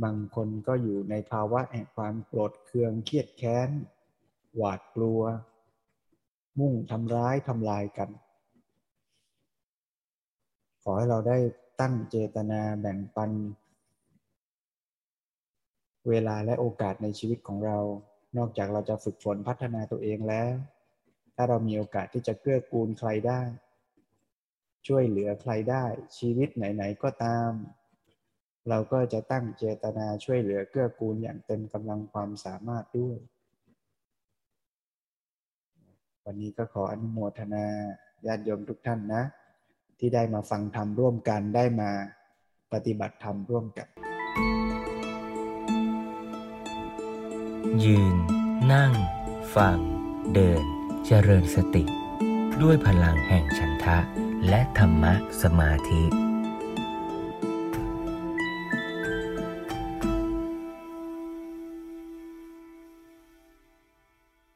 [0.05, 3.69] บางคนก็อยู่ในภาวะแห่งความโกรธเคืองเครียดแค้น
[4.57, 5.23] หวาดกลัว
[6.59, 8.11] มุ่งทำร้ายทำลายกัน
[10.83, 11.39] ขอให้เราได้
[11.81, 13.31] ตั้งเจตนาแบ่งปัน
[16.09, 17.79] เวลาและโอกาสในชีวิตของเรา
[18.37, 20.53] นอกจากเราจะฝึกฝนพัฒนาตัวเองแล้ว
[21.35, 23.41] ถ้าเรามีโอกาสที่จะเกื้อกูลใครได้
[24.87, 25.85] ช่วยเหลือใครได้
[26.19, 27.51] ชีวิตไหน ๆ ก็ตาม
[28.71, 33.19] เราก็จะตั้งเจตนาช่วยเหลือเกื้อกูลอย่างเต็มกำลังความสามารถด้วย
[36.25, 37.65] วันนี้ก็ขออนุโมทนา
[38.27, 39.23] ญาติโยมทุกท่านนะ
[39.99, 41.91] ที่ได้มาฟังธรรมร่วมกันได้มา
[42.73, 43.89] ปฏิบัติธรรมร่วมกัน
[47.85, 48.17] ยืน
[48.73, 48.93] นั่ง
[49.57, 49.79] ฟัง
[50.35, 50.65] เดิน
[51.07, 51.85] เจริญสติ
[52.63, 53.99] ด้วยพลังแห่งฉันทะ
[54.49, 56.30] และธรรมะสมาธิ